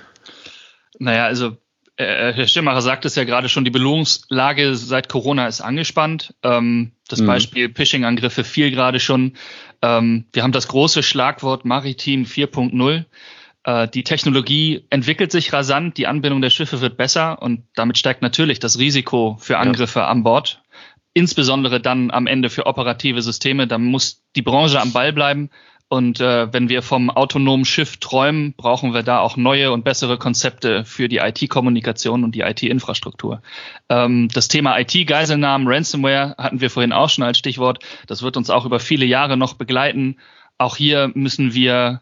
Naja, 1.01 1.25
also 1.25 1.57
äh, 1.97 2.33
Herr 2.33 2.47
Stimmacher 2.47 2.83
sagt 2.83 3.05
es 3.05 3.17
ja 3.17 3.25
gerade 3.25 3.49
schon, 3.49 3.65
die 3.65 3.71
Belohnungslage 3.71 4.75
seit 4.77 5.09
Corona 5.09 5.47
ist 5.47 5.61
angespannt. 5.61 6.35
Ähm, 6.43 6.93
das 7.09 7.21
mhm. 7.21 7.27
Beispiel 7.27 7.73
Phishing-Angriffe 7.75 8.45
fiel 8.45 8.71
gerade 8.71 9.01
schon. 9.01 9.35
Ähm, 9.83 10.27
wir 10.33 10.43
haben 10.43 10.53
das 10.53 10.69
große 10.69 11.03
Schlagwort 11.03 11.65
Maritim 11.65 12.25
4.0. 12.25 13.05
Äh, 13.65 13.89
die 13.89 14.05
Technologie 14.05 14.85
entwickelt 14.91 15.31
sich 15.33 15.53
rasant, 15.53 15.97
die 15.99 16.07
Anbindung 16.07 16.41
der 16.41 16.51
Schiffe 16.51 16.81
wird 16.81 16.97
besser 16.97 17.43
und 17.43 17.65
damit 17.75 17.99
steigt 17.99 18.23
natürlich 18.23 18.59
das 18.59 18.79
Risiko 18.79 19.37
für 19.41 19.59
Angriffe 19.59 20.01
ja. 20.01 20.09
an 20.09 20.23
Bord. 20.23 20.63
Insbesondere 21.15 21.79
dann 21.79 22.11
am 22.11 22.27
Ende 22.27 22.49
für 22.49 22.65
operative 22.65 23.21
Systeme. 23.21 23.67
Da 23.67 23.77
muss 23.77 24.23
die 24.35 24.41
Branche 24.41 24.81
am 24.81 24.93
Ball 24.93 25.13
bleiben. 25.13 25.51
Und 25.93 26.21
äh, 26.21 26.51
wenn 26.55 26.71
wir 26.71 26.81
vom 26.81 27.11
autonomen 27.11 27.67
Schiff 27.67 27.99
träumen, 27.99 28.55
brauchen 28.57 28.95
wir 28.95 29.03
da 29.03 29.19
auch 29.19 29.37
neue 29.37 29.73
und 29.73 29.85
bessere 29.85 30.17
Konzepte 30.17 30.87
für 30.87 31.07
die 31.07 31.19
IT-Kommunikation 31.19 32.25
und 32.25 32.35
die 32.35 32.41
IT-Infrastruktur. 32.41 33.43
Ähm, 33.91 34.31
das 34.33 34.49
Thema 34.49 34.79
IT-Geiselnahmen, 34.79 35.69
Ransomware 35.69 36.35
hatten 36.39 36.63
wir 36.63 36.71
vorhin 36.71 36.95
auch 36.95 37.11
schon 37.11 37.25
als 37.25 37.37
Stichwort. 37.37 37.81
Das 38.07 38.23
wird 38.23 38.39
uns 38.39 38.49
auch 38.49 38.65
über 38.65 38.81
viele 38.81 39.05
Jahre 39.05 39.37
noch 39.37 39.53
begleiten. 39.53 40.17
Auch 40.57 40.77
hier 40.77 41.11
müssen 41.13 41.53
wir 41.53 42.01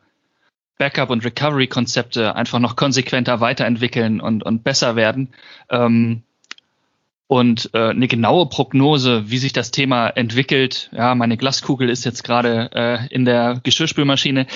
Backup- 0.78 1.10
und 1.10 1.24
Recovery-Konzepte 1.24 2.36
einfach 2.36 2.60
noch 2.60 2.76
konsequenter 2.76 3.40
weiterentwickeln 3.40 4.20
und, 4.20 4.44
und 4.44 4.62
besser 4.62 4.94
werden. 4.94 5.30
Ähm, 5.68 6.22
und 7.30 7.70
äh, 7.74 7.90
eine 7.90 8.08
genaue 8.08 8.46
Prognose, 8.46 9.30
wie 9.30 9.38
sich 9.38 9.52
das 9.52 9.70
Thema 9.70 10.08
entwickelt. 10.08 10.90
Ja, 10.92 11.14
meine 11.14 11.36
Glaskugel 11.36 11.88
ist 11.88 12.04
jetzt 12.04 12.24
gerade 12.24 12.70
äh, 12.74 13.14
in 13.14 13.24
der 13.24 13.60
Geschirrspülmaschine. 13.62 14.48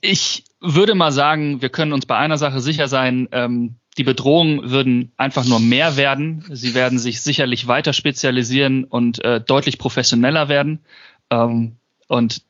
Ich 0.00 0.42
würde 0.60 0.96
mal 0.96 1.12
sagen, 1.12 1.62
wir 1.62 1.68
können 1.68 1.92
uns 1.92 2.06
bei 2.06 2.16
einer 2.16 2.36
Sache 2.36 2.58
sicher 2.58 2.88
sein, 2.88 3.28
ähm, 3.30 3.76
die 3.96 4.02
Bedrohungen 4.02 4.72
würden 4.72 5.12
einfach 5.18 5.44
nur 5.44 5.60
mehr 5.60 5.96
werden. 5.96 6.44
Sie 6.50 6.74
werden 6.74 6.98
sich 6.98 7.20
sicherlich 7.20 7.68
weiter 7.68 7.92
spezialisieren 7.92 8.82
und 8.82 9.24
äh, 9.24 9.40
deutlich 9.40 9.78
professioneller 9.78 10.48
werden. 10.48 10.80
Ähm, 11.30 11.76
und 12.08 12.42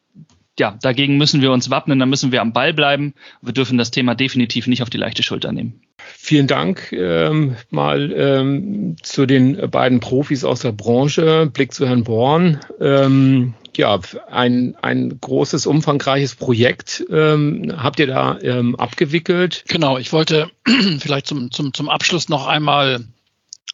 ja, 0.58 0.78
dagegen 0.80 1.18
müssen 1.18 1.42
wir 1.42 1.52
uns 1.52 1.68
wappnen, 1.68 1.98
da 1.98 2.06
müssen 2.06 2.32
wir 2.32 2.40
am 2.40 2.54
Ball 2.54 2.72
bleiben. 2.72 3.12
Wir 3.42 3.52
dürfen 3.52 3.76
das 3.76 3.90
Thema 3.90 4.14
definitiv 4.14 4.66
nicht 4.68 4.80
auf 4.82 4.88
die 4.88 4.98
leichte 4.98 5.22
Schulter 5.22 5.52
nehmen. 5.52 5.82
Vielen 6.16 6.46
Dank 6.46 6.92
ähm, 6.92 7.56
mal 7.70 8.12
ähm, 8.12 8.96
zu 9.02 9.26
den 9.26 9.70
beiden 9.70 10.00
Profis 10.00 10.44
aus 10.44 10.60
der 10.60 10.72
Branche. 10.72 11.50
Blick 11.52 11.72
zu 11.72 11.86
Herrn 11.86 12.04
Born. 12.04 12.60
Ähm, 12.80 13.54
ja, 13.76 13.98
ein, 14.30 14.76
ein 14.82 15.20
großes, 15.20 15.66
umfangreiches 15.66 16.34
Projekt 16.34 17.04
ähm, 17.10 17.72
habt 17.76 17.98
ihr 18.00 18.06
da 18.06 18.38
ähm, 18.40 18.76
abgewickelt. 18.76 19.64
Genau, 19.68 19.98
ich 19.98 20.12
wollte 20.12 20.50
vielleicht 20.98 21.26
zum, 21.26 21.50
zum, 21.50 21.72
zum 21.72 21.88
Abschluss 21.88 22.28
noch 22.28 22.46
einmal 22.46 23.04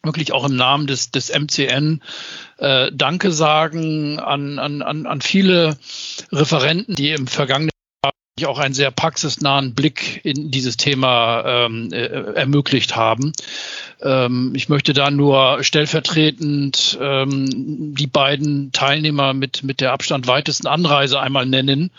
wirklich 0.03 0.31
auch 0.31 0.45
im 0.45 0.55
Namen 0.55 0.87
des, 0.87 1.11
des 1.11 1.29
MCN 1.29 2.01
äh, 2.57 2.91
Danke 2.93 3.31
sagen 3.31 4.19
an, 4.19 4.59
an, 4.59 4.81
an 4.81 5.21
viele 5.21 5.77
Referenten, 6.31 6.95
die 6.95 7.11
im 7.11 7.27
vergangenen 7.27 7.71
auch 8.45 8.59
einen 8.59 8.73
sehr 8.73 8.91
praxisnahen 8.91 9.73
Blick 9.73 10.21
in 10.23 10.51
dieses 10.51 10.77
Thema 10.77 11.43
ähm, 11.45 11.91
äh, 11.91 12.05
ermöglicht 12.35 12.95
haben. 12.95 13.33
Ähm, 14.01 14.53
ich 14.55 14.69
möchte 14.69 14.93
da 14.93 15.09
nur 15.09 15.63
stellvertretend 15.63 16.97
ähm, 17.01 17.95
die 17.95 18.07
beiden 18.07 18.71
Teilnehmer 18.71 19.33
mit, 19.33 19.63
mit 19.63 19.81
der 19.81 19.93
Abstand 19.93 20.27
weitesten 20.27 20.67
Anreise 20.67 21.19
einmal 21.19 21.45
nennen. 21.45 21.89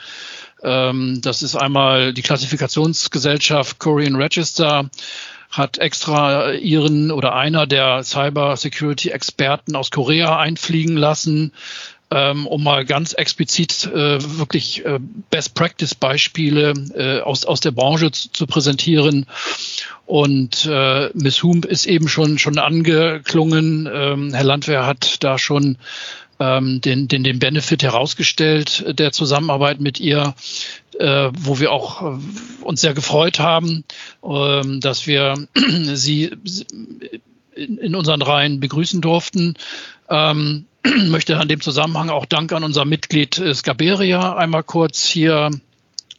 Ähm, 0.62 1.20
das 1.22 1.42
ist 1.42 1.57
einmal 1.57 2.12
die 2.12 2.22
Klassifikationsgesellschaft 2.22 3.79
Korean 3.79 4.16
Register 4.16 4.88
hat 5.51 5.79
extra 5.79 6.53
ihren 6.53 7.11
oder 7.11 7.35
einer 7.35 7.66
der 7.66 8.03
Cyber 8.03 8.57
Security 8.57 9.11
Experten 9.11 9.77
aus 9.77 9.90
Korea 9.90 10.38
einfliegen 10.38 10.96
lassen, 10.96 11.53
ähm, 12.11 12.47
um 12.47 12.62
mal 12.62 12.85
ganz 12.85 13.12
explizit 13.12 13.87
äh, 13.87 14.18
wirklich 14.38 14.85
äh, 14.85 14.99
Best 15.31 15.55
Practice 15.55 15.94
Beispiele 15.94 16.73
äh, 16.94 17.21
aus, 17.21 17.44
aus 17.44 17.61
der 17.61 17.73
Branche 17.73 18.11
zu, 18.11 18.33
zu 18.33 18.47
präsentieren. 18.47 19.27
Und 20.07 20.66
äh, 20.71 21.11
Miss 21.14 21.42
Hump 21.42 21.66
ist 21.66 21.87
eben 21.87 22.09
schon, 22.09 22.38
schon 22.38 22.59
angeklungen. 22.59 23.88
Ähm, 23.92 24.33
Herr 24.33 24.44
Landwehr 24.44 24.87
hat 24.87 25.23
da 25.23 25.38
schon 25.38 25.77
ähm, 26.40 26.81
den, 26.81 27.09
den, 27.09 27.25
den 27.25 27.38
Benefit 27.38 27.83
herausgestellt 27.83 28.99
der 28.99 29.12
Zusammenarbeit 29.12 29.81
mit 29.81 30.01
ihr, 30.01 30.35
äh, 30.99 31.31
wo 31.38 31.61
wir 31.61 31.73
auch 31.73 32.03
äh, 32.03 32.18
uns 32.62 32.81
sehr 32.81 32.94
gefreut 32.94 33.38
haben, 33.38 33.85
äh, 34.23 34.62
dass 34.81 35.07
wir 35.07 35.47
sie 35.94 36.33
in, 37.55 37.79
in 37.79 37.94
unseren 37.94 38.23
Reihen 38.23 38.61
begrüßen 38.61 39.01
durften. 39.01 39.55
Ähm, 40.09 40.64
möchte 41.09 41.38
an 41.38 41.48
dem 41.48 41.61
Zusammenhang 41.61 42.11
auch 42.11 42.27
Dank 42.27 42.53
an 42.53 42.64
unser 42.64 42.85
Mitglied 42.85 43.38
äh, 43.38 43.55
Scaberia 43.55 44.37
einmal 44.37 44.62
kurz 44.62 45.05
hier 45.07 45.51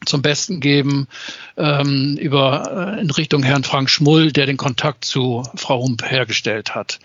zum 0.06 0.22
Besten 0.22 0.60
geben 0.60 1.08
ähm, 1.56 2.16
über 2.16 2.96
äh, 2.96 3.00
in 3.00 3.10
Richtung 3.10 3.42
Herrn 3.42 3.64
Frank 3.64 3.90
Schmull, 3.90 4.32
der 4.32 4.46
den 4.46 4.56
Kontakt 4.56 5.04
zu 5.04 5.42
Frau 5.56 5.82
Hump 5.82 6.02
hergestellt 6.08 6.74
hat. 6.74 7.00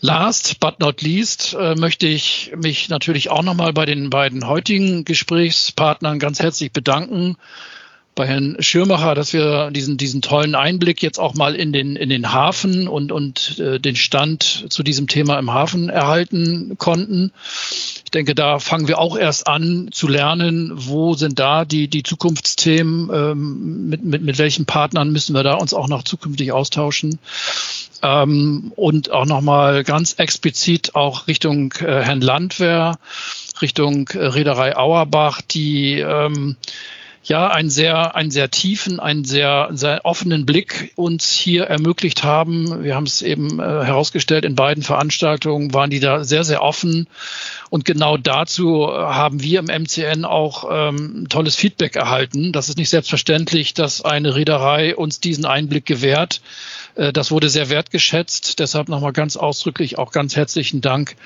Last 0.00 0.60
but 0.60 0.80
not 0.80 1.02
least 1.02 1.54
äh, 1.58 1.74
möchte 1.74 2.06
ich 2.06 2.52
mich 2.56 2.88
natürlich 2.88 3.30
auch 3.30 3.42
nochmal 3.42 3.74
bei 3.74 3.84
den 3.84 4.08
beiden 4.08 4.46
heutigen 4.46 5.04
Gesprächspartnern 5.04 6.18
ganz 6.18 6.40
herzlich 6.40 6.72
bedanken 6.72 7.36
bei 8.20 8.26
Herrn 8.26 8.56
Schirmacher, 8.60 9.14
dass 9.14 9.32
wir 9.32 9.70
diesen, 9.70 9.96
diesen 9.96 10.20
tollen 10.20 10.54
Einblick 10.54 11.02
jetzt 11.02 11.18
auch 11.18 11.32
mal 11.32 11.54
in 11.54 11.72
den, 11.72 11.96
in 11.96 12.10
den 12.10 12.34
Hafen 12.34 12.86
und, 12.86 13.12
und 13.12 13.58
äh, 13.58 13.80
den 13.80 13.96
Stand 13.96 14.66
zu 14.68 14.82
diesem 14.82 15.06
Thema 15.06 15.38
im 15.38 15.54
Hafen 15.54 15.88
erhalten 15.88 16.76
konnten. 16.76 17.32
Ich 18.04 18.10
denke, 18.10 18.34
da 18.34 18.58
fangen 18.58 18.88
wir 18.88 18.98
auch 18.98 19.16
erst 19.16 19.46
an 19.46 19.88
zu 19.90 20.06
lernen, 20.06 20.70
wo 20.74 21.14
sind 21.14 21.38
da 21.38 21.64
die, 21.64 21.88
die 21.88 22.02
Zukunftsthemen, 22.02 23.08
ähm, 23.10 23.88
mit, 23.88 24.04
mit, 24.04 24.20
mit 24.20 24.36
welchen 24.36 24.66
Partnern 24.66 25.12
müssen 25.12 25.34
wir 25.34 25.42
da 25.42 25.54
uns 25.54 25.72
auch 25.72 25.88
noch 25.88 26.02
zukünftig 26.02 26.52
austauschen. 26.52 27.20
Ähm, 28.02 28.70
und 28.76 29.10
auch 29.12 29.24
nochmal 29.24 29.82
ganz 29.82 30.12
explizit 30.18 30.94
auch 30.94 31.26
Richtung 31.26 31.72
äh, 31.80 32.02
Herrn 32.02 32.20
Landwehr, 32.20 32.98
Richtung 33.62 34.08
äh, 34.08 34.26
Reederei 34.26 34.76
Auerbach, 34.76 35.40
die 35.40 36.00
ähm, 36.00 36.56
ja 37.22 37.48
einen 37.48 37.70
sehr, 37.70 38.14
einen 38.16 38.30
sehr 38.30 38.50
tiefen, 38.50 38.98
einen 38.98 39.24
sehr, 39.24 39.68
sehr 39.72 40.04
offenen 40.04 40.46
Blick 40.46 40.92
uns 40.96 41.30
hier 41.30 41.64
ermöglicht 41.64 42.24
haben. 42.24 42.82
Wir 42.82 42.94
haben 42.94 43.06
es 43.06 43.22
eben 43.22 43.60
äh, 43.60 43.62
herausgestellt, 43.62 44.44
in 44.44 44.54
beiden 44.54 44.82
Veranstaltungen 44.82 45.74
waren 45.74 45.90
die 45.90 46.00
da 46.00 46.24
sehr, 46.24 46.44
sehr 46.44 46.62
offen. 46.62 47.08
Und 47.68 47.84
genau 47.84 48.16
dazu 48.16 48.88
haben 48.88 49.42
wir 49.42 49.60
im 49.60 49.66
MCN 49.66 50.24
auch 50.24 50.64
ähm, 50.70 51.26
tolles 51.28 51.56
Feedback 51.56 51.96
erhalten. 51.96 52.52
Das 52.52 52.68
ist 52.68 52.78
nicht 52.78 52.90
selbstverständlich, 52.90 53.74
dass 53.74 54.02
eine 54.02 54.34
Reederei 54.34 54.96
uns 54.96 55.20
diesen 55.20 55.44
Einblick 55.44 55.86
gewährt. 55.86 56.40
Äh, 56.94 57.12
das 57.12 57.30
wurde 57.30 57.48
sehr 57.48 57.68
wertgeschätzt. 57.70 58.58
Deshalb 58.58 58.88
nochmal 58.88 59.12
ganz 59.12 59.36
ausdrücklich 59.36 59.98
auch 59.98 60.12
ganz 60.12 60.36
herzlichen 60.36 60.80
Dank 60.80 61.16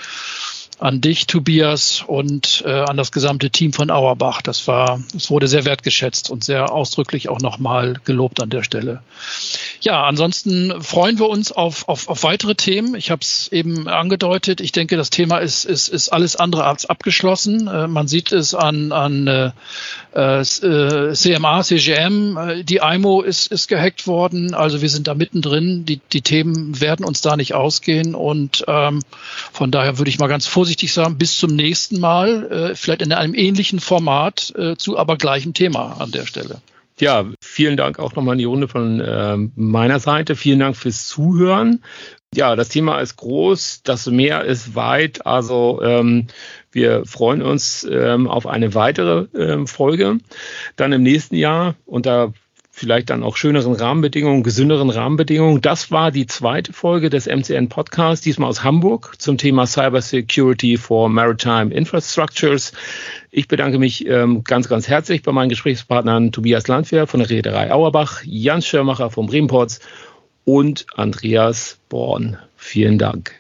an 0.79 1.01
dich, 1.01 1.27
Tobias, 1.27 2.05
und 2.07 2.63
äh, 2.67 2.71
an 2.71 2.97
das 2.97 3.13
gesamte 3.13 3.51
Team 3.51 3.73
von 3.73 3.91
Auerbach. 3.91 4.43
Das 4.43 4.67
war, 4.67 5.01
es 5.17 5.31
wurde 5.31 5.49
sehr 5.49 5.65
wertgeschätzt 5.65 6.31
und 6.31 6.45
sehr 6.45 6.73
ausdrücklich 6.73 7.29
auch 7.29 7.41
nochmal 7.41 8.01
gelobt 8.05 8.43
an 8.43 8.51
der 8.51 8.63
Stelle. 8.63 9.03
Ja, 9.85 10.05
ansonsten 10.05 10.81
freuen 10.81 11.19
wir 11.19 11.29
uns 11.29 11.53
auf, 11.53 11.89
auf, 11.89 12.09
auf 12.09 12.23
weitere 12.23 12.55
Themen. 12.55 12.95
Ich 12.95 13.11
habe 13.11 13.21
es 13.21 13.53
eben 13.53 13.87
angedeutet. 13.87 14.63
Ich 14.63 14.73
denke, 14.73 14.97
das 14.97 15.11
Thema 15.11 15.39
ist, 15.39 15.67
ist, 15.67 15.89
ist 15.89 16.09
alles 16.09 16.37
andere 16.37 16.65
als 16.65 16.87
abgeschlossen. 16.87 17.69
Äh, 17.69 17.87
man 17.87 18.09
sieht 18.09 18.33
es 18.33 18.55
an, 18.55 18.93
an 18.93 19.27
äh, 19.27 19.51
äh, 20.15 21.13
CMA, 21.13 21.63
CGM. 21.63 22.37
Äh, 22.39 22.65
die 22.65 22.77
IMO 22.77 23.21
ist, 23.21 23.49
ist 23.49 23.69
gehackt 23.69 24.07
worden. 24.07 24.55
Also 24.55 24.81
wir 24.81 24.89
sind 24.89 25.07
da 25.07 25.13
mittendrin. 25.13 25.85
Die, 25.85 26.01
die 26.15 26.23
Themen 26.23 26.81
werden 26.81 27.05
uns 27.05 27.21
da 27.21 27.37
nicht 27.37 27.53
ausgehen. 27.53 28.15
Und 28.15 28.65
ähm, 28.67 29.03
von 29.53 29.71
daher 29.71 29.99
würde 29.99 30.09
ich 30.09 30.19
mal 30.19 30.29
ganz 30.29 30.47
vorsichtig 30.47 30.95
sagen, 30.95 31.19
bis 31.19 31.37
zum 31.37 31.55
nächsten 31.55 32.01
Mal, 32.01 32.71
äh, 32.71 32.75
vielleicht 32.75 33.03
in 33.03 33.13
einem 33.13 33.35
ähnlichen 33.35 33.81
Format, 33.81 34.51
äh, 34.57 34.77
zu 34.77 34.97
aber 34.97 35.19
gleichem 35.19 35.53
Thema 35.53 36.01
an 36.01 36.11
der 36.11 36.25
Stelle. 36.25 36.63
Ja, 37.01 37.27
vielen 37.41 37.77
Dank 37.77 37.99
auch 37.99 38.15
nochmal 38.15 38.35
in 38.35 38.39
die 38.39 38.45
Runde 38.45 38.69
von 38.69 39.01
äh, 39.01 39.37
meiner 39.57 39.99
Seite. 39.99 40.37
Vielen 40.37 40.61
Dank 40.61 40.77
fürs 40.77 41.09
Zuhören. 41.09 41.83
Ja, 42.35 42.55
das 42.57 42.69
Thema 42.69 43.01
ist 43.01 43.17
groß, 43.17 43.83
das 43.83 44.07
Meer 44.07 44.45
ist 44.45 44.75
weit. 44.75 45.27
Also 45.27 45.81
ähm, 45.83 46.29
wir 46.71 47.05
freuen 47.05 47.43
uns 47.43 47.87
ähm, 47.91 48.29
auf 48.29 48.47
eine 48.47 48.75
weitere 48.75 49.27
ähm, 49.37 49.67
Folge 49.67 50.19
dann 50.77 50.93
im 50.93 51.03
nächsten 51.03 51.37
Jahr 51.37 51.75
unter 51.85 52.33
vielleicht 52.75 53.11
dann 53.11 53.23
auch 53.23 53.37
schöneren 53.37 53.73
Rahmenbedingungen, 53.73 54.43
gesünderen 54.43 54.91
Rahmenbedingungen. 54.91 55.61
Das 55.61 55.93
war 55.93 56.11
die 56.11 56.27
zweite 56.27 56.73
Folge 56.73 57.09
des 57.09 57.27
MCN 57.27 57.69
Podcasts, 57.69 58.25
diesmal 58.25 58.49
aus 58.49 58.65
Hamburg 58.65 59.15
zum 59.19 59.39
Thema 59.39 59.67
Cyber 59.67 60.03
Security 60.03 60.77
for 60.77 61.09
Maritime 61.09 61.73
Infrastructures. 61.73 62.73
Ich 63.31 63.47
bedanke 63.47 63.79
mich 63.79 64.07
ähm, 64.09 64.43
ganz, 64.43 64.69
ganz 64.69 64.89
herzlich 64.89 65.23
bei 65.23 65.31
meinen 65.31 65.51
Gesprächspartnern 65.51 66.33
Tobias 66.33 66.67
Landwehr 66.67 67.07
von 67.07 67.21
der 67.21 67.31
Reederei 67.31 67.73
Auerbach, 67.73 68.23
Jan 68.25 68.61
Schirmacher 68.61 69.09
vom 69.09 69.27
Bremenports 69.27 69.79
und 70.45 70.87
Andreas 70.97 71.79
Born. 71.89 72.39
Vielen 72.57 72.99
Dank. 72.99 73.33